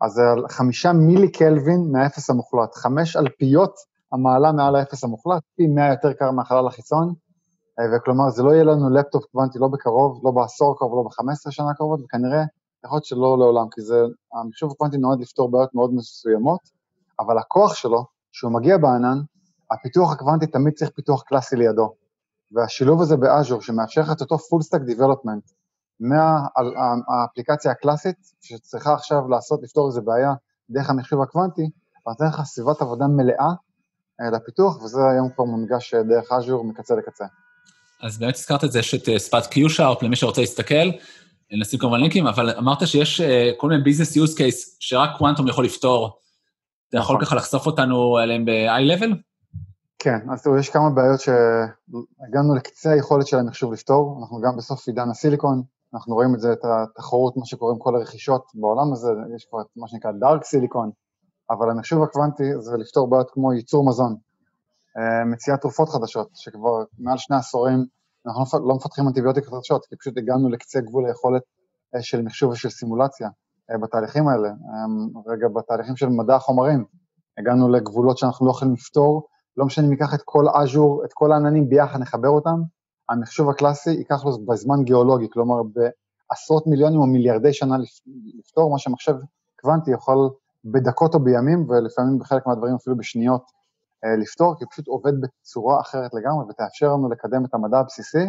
אז 0.00 0.12
זה 0.12 0.22
על 0.32 0.48
חמישה 0.48 0.92
מילי 0.92 1.32
קלווין 1.32 1.92
מהאפס 1.92 2.30
המוחלט, 2.30 2.74
חמש 2.74 3.16
אלפיות 3.16 3.74
המעלה 4.12 4.52
מעל 4.52 4.76
האפס 4.76 5.04
המוחלט, 5.04 5.42
פי 5.56 5.66
מאה 5.66 5.88
יותר 5.88 6.12
קר 6.12 6.30
מהחלל 6.30 6.66
החיצון, 6.66 7.14
אה, 7.80 7.84
וכלומר 7.96 8.30
זה 8.30 8.42
לא 8.42 8.50
יהיה 8.50 8.64
לנו 8.64 8.90
לפטופ 8.90 9.24
קוונטי 9.24 9.58
לא 9.58 9.68
בקרוב, 9.68 10.20
לא 10.24 10.30
בעשור 10.30 10.72
הקרוב 10.72 10.92
ולא 10.92 11.02
ב-15 11.02 11.50
שנה 11.50 11.70
הקרובות, 11.70 12.00
וכנראה 12.04 12.44
יכול 12.84 12.96
להיות 12.96 13.04
שלא 13.04 13.38
לעולם, 13.38 13.66
כי 13.74 13.80
זה, 13.80 14.02
המחשוב 14.34 14.72
הקוונטי 14.72 14.96
נועד 14.96 15.20
לפתור 15.20 15.50
בעיות 15.50 15.74
מאוד 15.74 15.94
מסוימות, 15.94 16.60
אבל 17.20 17.38
הכוח 17.38 17.74
שלו, 17.74 18.13
שהוא 18.34 18.52
מגיע 18.52 18.78
בענן, 18.78 19.18
הפיתוח 19.70 20.12
הקוונטי 20.12 20.46
תמיד 20.46 20.74
צריך 20.74 20.90
פיתוח 20.90 21.22
קלאסי 21.22 21.56
לידו. 21.56 21.94
והשילוב 22.52 23.02
הזה 23.02 23.16
ב 23.16 23.23
Azure, 23.23 23.62
שמאפשר 23.62 24.00
לך 24.00 24.12
את 24.12 24.20
אותו 24.20 24.34
full 24.34 24.62
stack 24.66 24.96
development, 24.96 25.52
מהאפליקציה 26.00 27.70
הקלאסית, 27.70 28.16
שצריכה 28.42 28.94
עכשיו 28.94 29.28
לעשות, 29.28 29.60
לפתור 29.62 29.88
איזה 29.88 30.00
בעיה 30.00 30.32
דרך 30.70 30.90
המחשוב 30.90 31.22
הקוונטי, 31.22 31.62
נותן 32.06 32.24
לך 32.24 32.40
סביבת 32.44 32.82
עבודה 32.82 33.06
מלאה 33.06 33.48
אה, 34.20 34.30
לפיתוח, 34.30 34.82
וזה 34.82 35.00
היום 35.12 35.28
כבר 35.34 35.44
מונגש 35.44 35.94
אה, 35.94 36.02
דרך 36.02 36.32
אז'ור 36.32 36.64
מקצה 36.64 36.94
לקצה. 36.94 37.24
אז 38.02 38.18
באמת 38.18 38.34
הזכרת 38.34 38.64
את 38.64 38.72
זה, 38.72 38.78
יש 38.78 38.94
את 38.94 39.08
אה, 39.08 39.18
ספאט 39.18 39.46
קיו-שארפ, 39.46 40.02
למי 40.02 40.16
שרוצה 40.16 40.40
להסתכל, 40.40 40.90
נשים 41.60 41.78
כמובן 41.78 42.00
לינקים, 42.00 42.26
אבל 42.26 42.50
אמרת 42.50 42.86
שיש 42.86 43.20
כל 43.56 43.68
מיני 43.68 43.82
ביזנס 43.82 44.16
יוז 44.16 44.34
קייס 44.34 44.76
שרק 44.80 45.10
קוונטום 45.18 45.48
יכול 45.48 45.64
לפתור. 45.64 46.23
אתה 46.94 47.02
יכול 47.02 47.16
נכון. 47.16 47.26
ככה 47.26 47.36
לחשוף 47.36 47.66
אותנו 47.66 48.16
עליהם 48.16 48.44
ב-i-level? 48.44 49.14
כן, 49.98 50.18
אז 50.32 50.42
תראו, 50.42 50.58
יש 50.58 50.70
כמה 50.70 50.90
בעיות 50.90 51.20
שהגענו 51.20 52.54
לקצה 52.54 52.90
היכולת 52.90 53.26
של 53.26 53.38
המחשוב 53.38 53.72
לפתור, 53.72 54.18
אנחנו 54.20 54.40
גם 54.40 54.56
בסוף 54.56 54.88
עידן 54.88 55.10
הסיליקון, 55.10 55.62
אנחנו 55.94 56.14
רואים 56.14 56.34
את 56.34 56.40
זה, 56.40 56.52
את 56.52 56.58
התחרות, 56.64 57.36
מה 57.36 57.46
שקורה 57.46 57.72
עם 57.72 57.78
כל 57.78 57.96
הרכישות 57.96 58.44
בעולם 58.54 58.92
הזה, 58.92 59.08
יש 59.36 59.44
כבר 59.44 59.60
את 59.60 59.66
מה 59.76 59.88
שנקרא 59.88 60.10
דארק 60.20 60.44
סיליקון, 60.44 60.90
אבל 61.50 61.70
המחשוב 61.70 62.02
הקוונטי 62.02 62.44
זה 62.58 62.76
לפתור 62.76 63.10
בעיות 63.10 63.30
כמו 63.30 63.52
ייצור 63.52 63.86
מזון, 63.86 64.16
אה, 64.98 65.24
מציאת 65.24 65.60
תרופות 65.60 65.88
חדשות, 65.88 66.28
שכבר 66.34 66.84
מעל 66.98 67.18
שני 67.18 67.36
עשורים 67.36 67.84
אנחנו 68.26 68.58
לא, 68.58 68.68
לא 68.68 68.74
מפתחים 68.74 69.08
אנטיביוטיקות 69.08 69.54
חדשות, 69.54 69.86
כי 69.86 69.96
פשוט 69.96 70.18
הגענו 70.18 70.48
לקצה 70.50 70.80
גבול 70.80 71.06
היכולת 71.06 71.42
אה, 71.94 72.02
של 72.02 72.22
מחשוב 72.22 72.50
ושל 72.50 72.70
סימולציה 72.70 73.28
בתהליכים 73.82 74.28
האלה. 74.28 74.48
רגע, 75.26 75.48
בתהליכים 75.48 75.96
של 75.96 76.08
מדע 76.08 76.34
החומרים, 76.34 76.84
הגענו 77.38 77.68
לגבולות 77.68 78.18
שאנחנו 78.18 78.46
לא 78.46 78.50
יכולים 78.50 78.74
לפתור, 78.74 79.28
לא 79.56 79.64
משנה 79.64 79.84
אם 79.84 79.90
ניקח 79.90 80.14
את 80.14 80.22
כל 80.24 80.44
אג'ור, 80.48 81.04
את 81.04 81.12
כל 81.12 81.32
העננים 81.32 81.68
ביחד, 81.68 82.00
נחבר 82.00 82.28
אותם, 82.28 82.62
המחשוב 83.08 83.50
הקלאסי 83.50 83.90
ייקח 83.90 84.24
לו 84.24 84.46
בזמן 84.46 84.84
גיאולוגי, 84.84 85.26
כלומר 85.32 85.62
בעשרות 85.62 86.66
מיליונים 86.66 87.00
או 87.00 87.06
מיליארדי 87.06 87.52
שנה 87.52 87.76
לפתור, 88.38 88.70
מה 88.70 88.78
שמחשב 88.78 89.14
קוונטי 89.60 89.90
יכול 89.90 90.30
בדקות 90.64 91.14
או 91.14 91.20
בימים, 91.20 91.70
ולפעמים 91.70 92.18
בחלק 92.18 92.46
מהדברים 92.46 92.74
אפילו 92.74 92.96
בשניות 92.96 93.42
אה, 94.04 94.16
לפתור, 94.16 94.54
כי 94.58 94.64
הוא 94.64 94.70
פשוט 94.70 94.88
עובד 94.88 95.12
בצורה 95.20 95.80
אחרת 95.80 96.14
לגמרי, 96.14 96.44
ותאפשר 96.48 96.86
לנו 96.86 97.08
לקדם 97.08 97.44
את 97.44 97.54
המדע 97.54 97.78
הבסיסי, 97.78 98.24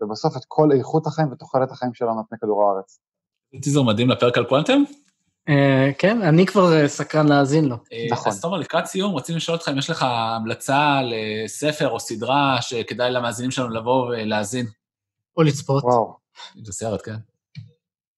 ובסוף 0.00 0.36
את 0.36 0.42
כל 0.48 0.72
איכות 0.72 1.06
החיים 1.06 1.32
ותוחלת 1.32 1.70
החיים 1.70 1.94
שלנו 1.94 2.18
על 2.18 2.24
פני 2.28 2.38
כדור 2.38 2.64
הארץ. 2.64 2.98
טיזר 3.62 3.82
מדהים 3.82 4.10
לפרק 4.10 4.38
על 4.38 4.44
קוונטם? 4.44 4.82
אה, 5.48 5.90
כן, 5.98 6.22
אני 6.22 6.46
כבר 6.46 6.72
אה, 6.72 6.88
סקרן 6.88 7.28
להאזין 7.28 7.64
לו. 7.64 7.76
נכון. 8.10 8.32
אז 8.32 8.40
תומר, 8.40 8.56
לקראת 8.56 8.86
סיום, 8.86 9.12
רוצים 9.12 9.36
לשאול 9.36 9.56
אותך 9.56 9.68
אם 9.68 9.78
יש 9.78 9.90
לך 9.90 10.06
המלצה 10.08 11.00
לספר 11.04 11.88
או 11.88 12.00
סדרה 12.00 12.58
שכדאי 12.60 13.10
למאזינים 13.10 13.50
שלנו 13.50 13.68
לבוא 13.68 14.06
ולהאזין. 14.06 14.66
או 15.36 15.42
לצפות. 15.42 15.84
וואו. 15.84 16.16
זה 16.62 16.72
סרט, 16.72 17.02
כן. 17.04 17.16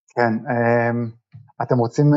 כן, 0.09 0.33
אתם 1.63 1.79
רוצים 1.79 2.13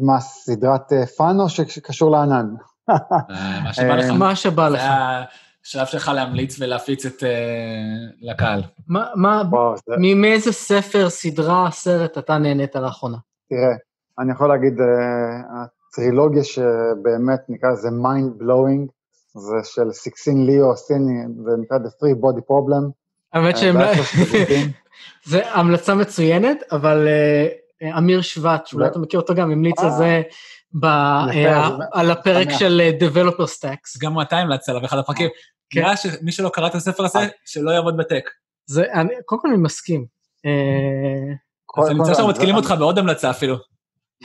מה, 0.00 0.20
סדרת 0.20 0.92
fun 1.16 1.40
או 1.40 1.48
שקשור 1.48 2.10
לענן? 2.10 2.46
מה 3.64 3.72
שבא 3.72 3.96
לך. 3.96 4.10
מה 4.10 4.36
שבא 4.36 4.68
לך. 4.68 4.82
זה 5.64 5.82
השלב 5.82 5.86
שלך 5.86 6.10
להמליץ 6.14 6.60
ולהפיץ 6.60 7.06
את... 7.06 7.22
לקהל. 8.20 8.62
מה, 8.88 9.42
מאיזה 10.16 10.52
ספר, 10.52 11.10
סדרה, 11.10 11.68
סרט 11.70 12.18
אתה 12.18 12.38
נהנית 12.38 12.76
לאחרונה? 12.76 13.16
תראה, 13.48 13.74
אני 14.18 14.32
יכול 14.32 14.48
להגיד, 14.48 14.78
הטרילוגיה 15.92 16.44
שבאמת 16.44 17.40
נקרא 17.48 17.70
לזה 17.70 17.88
mind 17.88 18.42
blowing, 18.42 18.86
זה 19.34 19.56
של 19.64 19.92
סיקסין 19.92 20.46
ליאו 20.46 20.76
סיני, 20.76 21.22
זה 21.44 21.50
נקרא 21.58 21.78
The 21.78 21.90
Free 21.90 22.22
Body 22.22 22.40
Problem. 22.40 22.90
האמת 23.32 23.56
שהם... 23.56 23.76
לא- 23.76 23.86
זה 25.30 25.52
המלצה 25.52 25.94
מצוינת, 25.94 26.58
אבל 26.72 27.08
אמיר 27.98 28.20
שבט, 28.20 28.66
שאולי 28.66 28.86
אתה 28.86 28.98
מכיר 28.98 29.20
אותו 29.20 29.34
גם, 29.34 29.50
המליץ 29.50 29.80
על 29.80 29.90
זה 29.90 30.22
אה, 30.84 31.68
על 31.92 32.10
הפרק 32.10 32.48
של 32.58 32.80
אה, 32.80 33.08
Developer 33.08 33.48
Stacks. 33.58 33.98
גם 34.00 34.20
אתה 34.20 34.36
המלצת 34.36 34.68
עליו 34.68 34.82
באחד 34.82 34.98
הפרקים. 34.98 35.28
כן. 35.70 35.80
נראה 35.80 35.96
שמי 35.96 36.32
שלא 36.32 36.48
קרא 36.48 36.66
את 36.66 36.74
הספר 36.74 37.04
הזה, 37.04 37.18
שלא 37.44 37.70
יעבוד 37.70 37.96
בטק. 37.96 38.24
זה, 38.66 38.84
אני, 38.94 39.14
קודם 39.24 39.42
כל 39.42 39.48
אני 39.48 39.56
מסכים. 39.56 40.06
אז 41.78 41.90
אני 41.90 41.98
נמצא 41.98 42.14
שמתקילים 42.14 42.56
אותך 42.56 42.74
בעוד 42.78 42.98
המלצה 42.98 43.30
אפילו. 43.30 43.56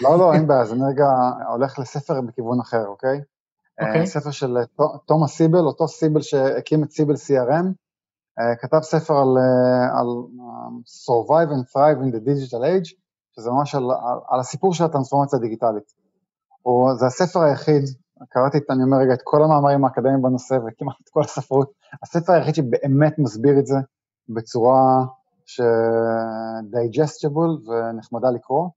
לא, 0.01 0.17
לא, 0.19 0.33
אין 0.33 0.47
בעיה, 0.47 0.61
אז 0.61 0.73
אני 0.73 0.81
רגע 0.93 1.05
הולך 1.49 1.79
לספר 1.79 2.21
בכיוון 2.21 2.59
אחר, 2.59 2.85
אוקיי? 2.87 3.21
אוקיי. 3.81 4.07
ספר 4.07 4.31
של 4.31 4.57
תומאס 5.05 5.31
סיבל, 5.31 5.59
אותו 5.59 5.87
סיבל 5.87 6.21
שהקים 6.21 6.83
את 6.83 6.91
סיבל 6.91 7.13
CRM, 7.13 7.65
כתב 8.61 8.79
ספר 8.81 9.13
על, 9.13 9.37
על 9.99 10.07
Survive 11.05 11.49
and 11.49 11.71
Thrive 11.71 12.03
in 12.03 12.15
the 12.15 12.27
Digital 12.27 12.61
Age, 12.61 12.93
שזה 13.35 13.49
ממש 13.49 13.75
על, 13.75 13.83
על, 13.83 14.17
על 14.29 14.39
הסיפור 14.39 14.73
של 14.73 14.83
הטרנספורמציה 14.83 15.39
הדיגיטלית. 15.39 16.06
או, 16.67 16.95
זה 16.99 17.05
הספר 17.05 17.39
היחיד, 17.39 17.83
קראתי, 18.29 18.57
אני 18.69 18.83
אומר 18.83 18.97
רגע, 18.97 19.13
את 19.13 19.21
כל 19.23 19.43
המאמרים 19.43 19.85
האקדמיים 19.85 20.21
בנושא 20.21 20.53
וכמעט 20.53 20.95
את 21.03 21.09
כל 21.09 21.21
הספרות, 21.21 21.71
הספר 22.03 22.33
היחיד 22.33 22.55
שבאמת 22.55 23.19
מסביר 23.19 23.59
את 23.59 23.65
זה 23.65 23.75
בצורה 24.29 25.05
ש-digestible 25.45 26.09
ונחמדה 27.69 28.31
לקרוא, 28.31 28.69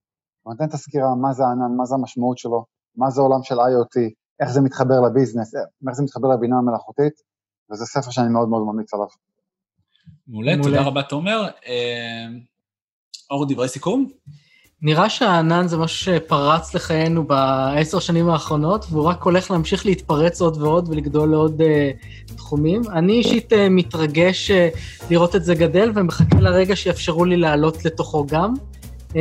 הוא 0.42 0.52
נותן 0.52 0.64
את 0.64 0.74
הסקירה 0.74 1.14
מה 1.14 1.32
זה 1.32 1.44
הענן, 1.44 1.76
מה 1.76 1.84
זה 1.84 1.94
המשמעות 1.94 2.38
שלו, 2.38 2.64
מה 2.96 3.10
זה 3.10 3.20
עולם 3.20 3.42
של 3.42 3.54
IoT, 3.54 4.00
איך 4.40 4.50
זה 4.50 4.60
מתחבר 4.60 5.00
לביזנס, 5.00 5.54
איך 5.54 5.94
זה 5.94 6.02
מתחבר 6.02 6.28
לבינה 6.28 6.58
המלאכותית, 6.58 7.12
וזה 7.70 7.86
ספר 7.86 8.10
שאני 8.10 8.28
מאוד 8.28 8.48
מאוד 8.48 8.62
ממליץ 8.62 8.94
עליו. 8.94 9.06
מעולה, 10.28 10.52
תודה 10.62 10.82
רבה 10.82 11.02
תומר. 11.02 11.48
אה, 11.66 12.26
אור, 13.30 13.46
דברי 13.48 13.68
סיכום? 13.68 14.10
נראה 14.82 15.10
שהענן 15.10 15.68
זה 15.68 15.76
משהו 15.76 15.98
שפרץ 15.98 16.74
לחיינו 16.74 17.24
בעשר 17.24 17.98
שנים 17.98 18.28
האחרונות, 18.28 18.86
והוא 18.90 19.04
רק 19.04 19.22
הולך 19.22 19.50
להמשיך 19.50 19.86
להתפרץ 19.86 20.40
עוד 20.40 20.62
ועוד 20.62 20.88
ולגדול 20.88 21.30
לעוד 21.30 21.60
uh, 21.60 22.36
תחומים. 22.36 22.82
אני 22.92 23.12
אישית 23.12 23.52
uh, 23.52 23.56
מתרגש 23.70 24.50
uh, 24.50 24.54
לראות 25.10 25.36
את 25.36 25.44
זה 25.44 25.54
גדל, 25.54 25.92
ומחכה 25.94 26.40
לרגע 26.40 26.76
שיאפשרו 26.76 27.24
לי 27.24 27.36
לעלות 27.36 27.84
לתוכו 27.84 28.26
גם. 28.26 28.54
Uh, 29.08 29.14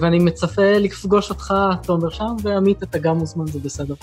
ואני 0.00 0.18
מצפה 0.18 0.78
לפגוש 0.78 1.30
אותך, 1.30 1.54
תומר, 1.82 2.10
שם, 2.10 2.36
ועמית, 2.42 2.82
אתה 2.82 2.98
גם 2.98 3.18
מוזמן, 3.18 3.46
זה 3.46 3.58
בסדר. 3.58 3.94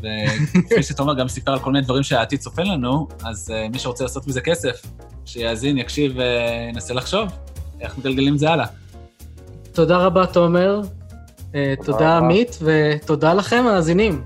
וכפי 0.00 0.82
שתומר 0.82 1.14
גם 1.14 1.28
סיפר 1.28 1.52
על 1.52 1.58
כל 1.58 1.72
מיני 1.72 1.84
דברים 1.84 2.02
שהעתיד 2.02 2.38
צופן 2.38 2.66
לנו, 2.66 3.08
אז 3.24 3.52
uh, 3.54 3.72
מי 3.72 3.78
שרוצה 3.78 4.04
לעשות 4.04 4.26
מזה 4.26 4.40
כסף, 4.40 4.82
שיאזין, 5.24 5.78
יקשיב 5.78 6.16
וינסה 6.16 6.94
לחשוב 6.94 7.28
איך 7.80 7.98
מגלגלים 7.98 8.34
את 8.34 8.38
זה 8.38 8.50
הלאה. 8.50 8.83
תודה 9.74 9.96
רבה, 9.96 10.26
תומר. 10.26 10.80
אה, 11.54 11.74
תודה, 11.84 12.16
עמית, 12.16 12.58
ותודה 12.62 13.34
לכם, 13.34 13.64
מאזינים. 13.64 14.22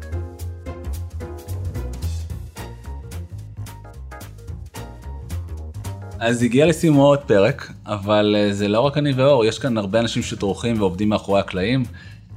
אז 6.18 6.42
הגיע 6.42 6.66
לסיומו 6.66 7.06
עוד 7.06 7.18
פרק, 7.18 7.72
אבל 7.86 8.36
אה, 8.38 8.52
זה 8.52 8.68
לא 8.68 8.80
רק 8.80 8.98
אני 8.98 9.12
ואור, 9.12 9.44
יש 9.44 9.58
כאן 9.58 9.78
הרבה 9.78 10.00
אנשים 10.00 10.22
שטורחים 10.22 10.80
ועובדים 10.80 11.08
מאחורי 11.08 11.40
הקלעים. 11.40 11.84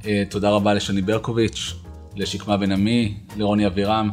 אה, 0.06 0.22
תודה 0.30 0.50
רבה 0.50 0.74
לשני 0.74 1.02
ברקוביץ', 1.02 1.74
לשקמה 2.16 2.56
בן 2.56 2.72
עמי, 2.72 3.14
לרוני 3.36 3.66
אבירם, 3.66 4.10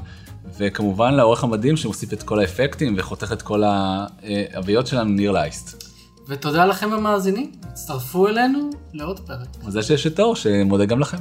וכמובן 0.57 1.13
לעורך 1.13 1.43
המדהים 1.43 1.77
שמוסיף 1.77 2.13
את 2.13 2.23
כל 2.23 2.39
האפקטים 2.39 2.95
וחותך 2.97 3.33
את 3.33 3.41
כל 3.41 3.63
האביות 3.65 4.87
שלנו, 4.87 5.09
ניר 5.09 5.31
לייסט. 5.31 5.88
ותודה 6.29 6.65
לכם 6.65 6.93
המאזינים, 6.93 7.51
הצטרפו 7.63 8.27
אלינו 8.27 8.69
לעוד 8.93 9.19
פרק. 9.19 9.47
מזל 9.63 9.81
שיש 9.81 10.07
את 10.07 10.19
אור 10.19 10.35
שמודה 10.35 10.85
גם 10.85 10.99
לכם. 10.99 11.17